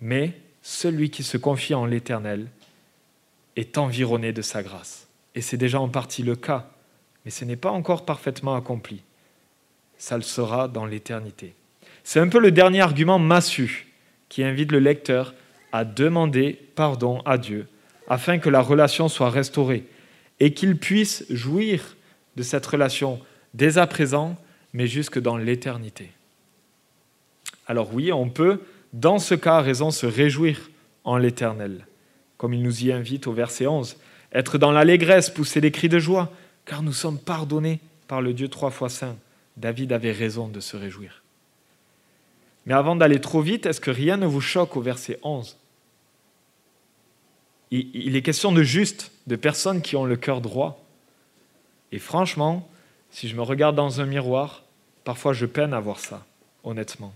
Mais 0.00 0.32
celui 0.62 1.10
qui 1.10 1.24
se 1.24 1.38
confie 1.38 1.74
en 1.74 1.86
l'Éternel 1.86 2.46
est 3.56 3.78
environné 3.78 4.32
de 4.32 4.42
sa 4.42 4.62
grâce. 4.62 5.08
Et 5.34 5.40
c'est 5.40 5.56
déjà 5.56 5.80
en 5.80 5.88
partie 5.88 6.22
le 6.22 6.36
cas, 6.36 6.70
mais 7.24 7.30
ce 7.30 7.44
n'est 7.44 7.56
pas 7.56 7.70
encore 7.70 8.04
parfaitement 8.04 8.54
accompli. 8.54 9.02
Ça 9.98 10.16
le 10.16 10.22
sera 10.22 10.68
dans 10.68 10.86
l'éternité. 10.86 11.54
C'est 12.04 12.20
un 12.20 12.28
peu 12.28 12.40
le 12.40 12.50
dernier 12.50 12.80
argument 12.80 13.18
massu 13.18 13.88
qui 14.28 14.42
invite 14.42 14.72
le 14.72 14.78
lecteur 14.78 15.34
à 15.72 15.84
demander 15.84 16.58
pardon 16.74 17.20
à 17.22 17.38
Dieu 17.38 17.68
afin 18.08 18.38
que 18.38 18.48
la 18.48 18.60
relation 18.60 19.08
soit 19.08 19.30
restaurée 19.30 19.84
et 20.40 20.52
qu'il 20.52 20.76
puisse 20.76 21.24
jouir 21.30 21.96
de 22.36 22.42
cette 22.42 22.66
relation 22.66 23.20
dès 23.54 23.78
à 23.78 23.86
présent, 23.86 24.36
mais 24.72 24.86
jusque 24.86 25.20
dans 25.20 25.36
l'éternité. 25.36 26.10
Alors 27.66 27.94
oui, 27.94 28.12
on 28.12 28.28
peut, 28.28 28.60
dans 28.92 29.18
ce 29.18 29.34
cas, 29.34 29.58
à 29.58 29.60
raison, 29.60 29.90
se 29.90 30.06
réjouir 30.06 30.70
en 31.04 31.18
l'Éternel, 31.18 31.86
comme 32.36 32.54
il 32.54 32.62
nous 32.62 32.84
y 32.84 32.92
invite 32.92 33.26
au 33.26 33.32
verset 33.32 33.66
11, 33.66 33.96
être 34.32 34.58
dans 34.58 34.72
l'allégresse, 34.72 35.30
pousser 35.30 35.60
des 35.60 35.70
cris 35.70 35.88
de 35.88 35.98
joie, 35.98 36.30
car 36.64 36.82
nous 36.82 36.92
sommes 36.92 37.18
pardonnés 37.18 37.80
par 38.06 38.22
le 38.22 38.32
Dieu 38.32 38.48
trois 38.48 38.70
fois 38.70 38.88
saint. 38.88 39.16
David 39.56 39.92
avait 39.92 40.12
raison 40.12 40.48
de 40.48 40.60
se 40.60 40.76
réjouir. 40.76 41.22
Mais 42.66 42.74
avant 42.74 42.96
d'aller 42.96 43.20
trop 43.20 43.40
vite, 43.40 43.66
est-ce 43.66 43.80
que 43.80 43.90
rien 43.90 44.16
ne 44.16 44.26
vous 44.26 44.40
choque 44.40 44.76
au 44.76 44.80
verset 44.80 45.18
11 45.22 45.56
Il 47.70 48.16
est 48.16 48.22
question 48.22 48.52
de 48.52 48.62
juste, 48.62 49.12
de 49.26 49.36
personnes 49.36 49.82
qui 49.82 49.96
ont 49.96 50.04
le 50.04 50.16
cœur 50.16 50.40
droit. 50.40 50.84
Et 51.92 51.98
franchement, 51.98 52.68
si 53.10 53.28
je 53.28 53.36
me 53.36 53.42
regarde 53.42 53.76
dans 53.76 54.00
un 54.00 54.06
miroir, 54.06 54.62
parfois 55.04 55.32
je 55.32 55.46
peine 55.46 55.74
à 55.74 55.80
voir 55.80 55.98
ça, 55.98 56.24
honnêtement. 56.62 57.12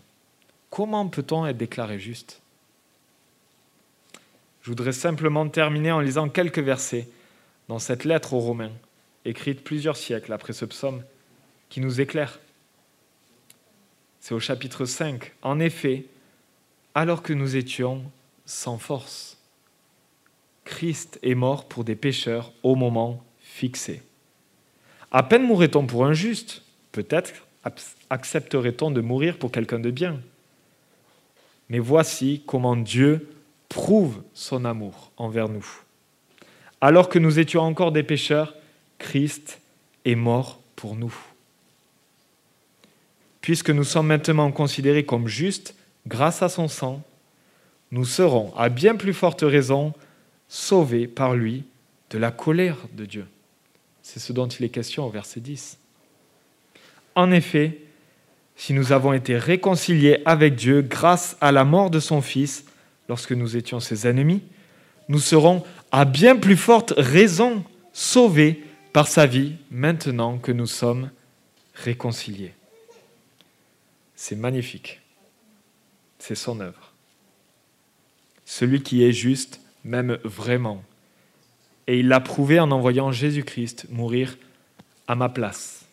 Comment 0.71 1.07
peut-on 1.07 1.47
être 1.47 1.57
déclaré 1.57 1.99
juste? 1.99 2.41
Je 4.65 4.71
voudrais 4.71 4.93
simplement 4.93 5.47
terminer 5.47 5.93
en 5.93 6.01
lisant 6.01 6.31
quelques 6.31 6.59
versets 6.59 7.07
dans 7.69 7.79
cette 7.79 8.05
lettre 8.05 8.33
aux 8.33 8.41
Romains, 8.41 8.73
écrite 9.27 9.63
plusieurs 9.63 9.99
siècles 9.99 10.33
après 10.33 10.55
ce 10.55 10.65
psaume, 10.65 11.03
qui 11.69 11.83
nous 11.83 12.01
éclaire. 12.01 12.41
C'est 14.21 14.33
au 14.33 14.41
chapitre 14.41 14.87
5. 14.87 15.35
En 15.43 15.61
effet, 15.61 16.07
alors 16.95 17.23
que 17.23 17.35
nous 17.35 17.57
étions 17.57 18.11
sans 18.47 18.79
force, 18.79 19.37
Christ 20.65 21.19
est 21.23 21.35
mort 21.35 21.69
pour 21.69 21.85
des 21.85 21.95
pécheurs 21.95 22.51
au 22.63 22.75
moment 22.75 23.23
fixé. 23.41 24.03
À 25.11 25.23
peine 25.25 25.47
mourrait-on 25.47 25.87
pour 25.87 26.07
un 26.07 26.15
juste, 26.15 26.63
peut-être 26.91 27.35
accepterait-on 28.09 28.91
de 28.91 29.03
mourir 29.03 29.39
pour 29.39 29.53
quelqu'un 29.53 29.79
de 29.79 29.91
bien. 29.91 30.23
Mais 31.69 31.81
voici 31.81 32.43
comment 32.47 32.77
Dieu 32.77 33.29
prouve 33.75 34.23
son 34.35 34.65
amour 34.65 35.11
envers 35.17 35.49
nous. 35.49 35.67
Alors 36.81 37.09
que 37.09 37.19
nous 37.19 37.41
étions 37.41 37.63
encore 37.63 37.91
des 37.91 38.05
pécheurs, 38.05 38.55
Christ 38.99 39.61
est 40.05 40.15
mort 40.15 40.61
pour 40.77 40.95
nous. 40.95 41.13
Puisque 43.41 43.71
nous 43.71 43.83
sommes 43.83 44.07
maintenant 44.07 44.53
considérés 44.53 45.05
comme 45.05 45.27
justes 45.27 45.75
grâce 46.07 46.41
à 46.41 46.49
son 46.49 46.69
sang, 46.69 47.03
nous 47.91 48.05
serons, 48.05 48.55
à 48.57 48.69
bien 48.69 48.95
plus 48.95 49.13
forte 49.13 49.43
raison, 49.43 49.93
sauvés 50.47 51.09
par 51.09 51.35
lui 51.35 51.65
de 52.11 52.19
la 52.19 52.31
colère 52.31 52.79
de 52.93 53.05
Dieu. 53.05 53.27
C'est 54.03 54.21
ce 54.21 54.33
dont 54.33 54.47
il 54.47 54.65
est 54.65 54.69
question 54.69 55.05
au 55.05 55.11
verset 55.11 55.41
10. 55.41 55.79
En 57.17 57.33
effet, 57.33 57.81
si 58.55 58.73
nous 58.73 58.93
avons 58.93 59.13
été 59.13 59.37
réconciliés 59.37 60.23
avec 60.27 60.55
Dieu 60.55 60.81
grâce 60.81 61.37
à 61.41 61.51
la 61.51 61.65
mort 61.65 61.91
de 61.91 61.99
son 61.99 62.23
Fils 62.23 62.67
lorsque 63.09 63.33
nous 63.33 63.57
étions 63.57 63.81
ses 63.81 64.07
ennemis, 64.07 64.43
nous 65.09 65.19
serons 65.19 65.65
à 65.93 66.05
bien 66.05 66.37
plus 66.37 66.57
forte 66.57 66.95
raison 66.97 67.65
sauvés 67.93 68.63
par 68.93 69.09
sa 69.09 69.27
vie 69.27 69.55
maintenant 69.71 70.39
que 70.39 70.53
nous 70.53 70.67
sommes 70.67 71.11
réconciliés. 71.75 72.55
C'est 74.15 74.37
magnifique. 74.37 75.01
C'est 76.19 76.35
son 76.35 76.61
œuvre. 76.61 76.93
Celui 78.45 78.83
qui 78.83 79.05
est 79.05 79.13
juste 79.13 79.61
m'aime 79.85 80.19
vraiment 80.25 80.83
et 81.87 81.99
il 81.99 82.09
l'a 82.09 82.21
prouvé 82.21 82.61
en 82.61 82.71
envoyant 82.71 83.13
Jésus-Christ 83.13 83.87
mourir 83.91 84.39
à 85.07 85.15
ma 85.15 85.29
place. 85.29 85.85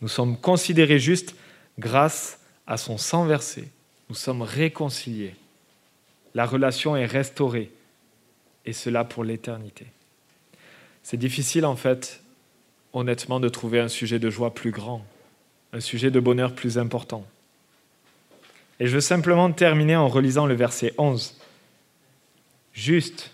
Nous 0.00 0.08
sommes 0.08 0.38
considérés 0.38 0.98
justes 0.98 1.34
grâce 1.78 2.38
à 2.66 2.76
son 2.76 2.96
sang 2.96 3.24
versé. 3.24 3.68
Nous 4.08 4.14
sommes 4.14 4.42
réconciliés. 4.42 5.34
La 6.34 6.46
relation 6.46 6.96
est 6.96 7.06
restaurée, 7.06 7.70
et 8.66 8.72
cela 8.72 9.04
pour 9.04 9.24
l'éternité. 9.24 9.86
C'est 11.02 11.16
difficile 11.16 11.64
en 11.64 11.76
fait, 11.76 12.22
honnêtement, 12.92 13.40
de 13.40 13.48
trouver 13.48 13.80
un 13.80 13.88
sujet 13.88 14.18
de 14.18 14.30
joie 14.30 14.54
plus 14.54 14.70
grand, 14.70 15.04
un 15.72 15.80
sujet 15.80 16.10
de 16.10 16.20
bonheur 16.20 16.54
plus 16.54 16.78
important. 16.78 17.24
Et 18.78 18.86
je 18.86 18.94
veux 18.94 19.00
simplement 19.00 19.50
terminer 19.52 19.96
en 19.96 20.08
relisant 20.08 20.46
le 20.46 20.54
verset 20.54 20.94
11. 20.98 21.36
Juste, 22.72 23.30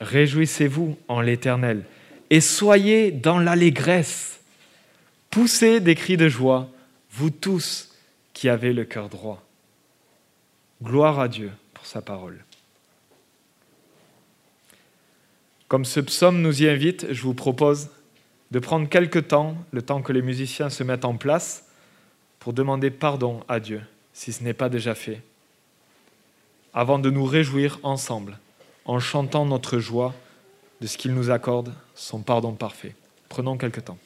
Réjouissez-vous 0.00 0.96
en 1.08 1.20
l'Éternel 1.20 1.84
et 2.30 2.40
soyez 2.40 3.10
dans 3.10 3.38
l'allégresse. 3.38 4.40
Poussez 5.28 5.80
des 5.80 5.94
cris 5.94 6.16
de 6.16 6.28
joie, 6.28 6.68
vous 7.12 7.30
tous 7.30 7.94
qui 8.32 8.48
avez 8.48 8.72
le 8.72 8.84
cœur 8.84 9.08
droit. 9.08 9.42
Gloire 10.82 11.20
à 11.20 11.28
Dieu 11.28 11.52
sa 11.90 12.02
parole. 12.02 12.44
Comme 15.66 15.84
ce 15.84 15.98
psaume 15.98 16.40
nous 16.40 16.62
y 16.62 16.68
invite, 16.68 17.12
je 17.12 17.22
vous 17.22 17.34
propose 17.34 17.88
de 18.52 18.60
prendre 18.60 18.88
quelques 18.88 19.28
temps, 19.28 19.56
le 19.72 19.82
temps 19.82 20.00
que 20.00 20.12
les 20.12 20.22
musiciens 20.22 20.70
se 20.70 20.84
mettent 20.84 21.04
en 21.04 21.16
place, 21.16 21.66
pour 22.38 22.52
demander 22.52 22.90
pardon 22.90 23.42
à 23.48 23.58
Dieu, 23.58 23.82
si 24.12 24.32
ce 24.32 24.44
n'est 24.44 24.54
pas 24.54 24.68
déjà 24.68 24.94
fait, 24.94 25.20
avant 26.74 27.00
de 27.00 27.10
nous 27.10 27.24
réjouir 27.24 27.80
ensemble 27.82 28.38
en 28.84 29.00
chantant 29.00 29.44
notre 29.44 29.80
joie 29.80 30.14
de 30.80 30.86
ce 30.86 30.96
qu'il 30.96 31.12
nous 31.12 31.30
accorde, 31.30 31.74
son 31.96 32.20
pardon 32.20 32.52
parfait. 32.52 32.94
Prenons 33.28 33.58
quelque 33.58 33.80
temps. 33.80 33.98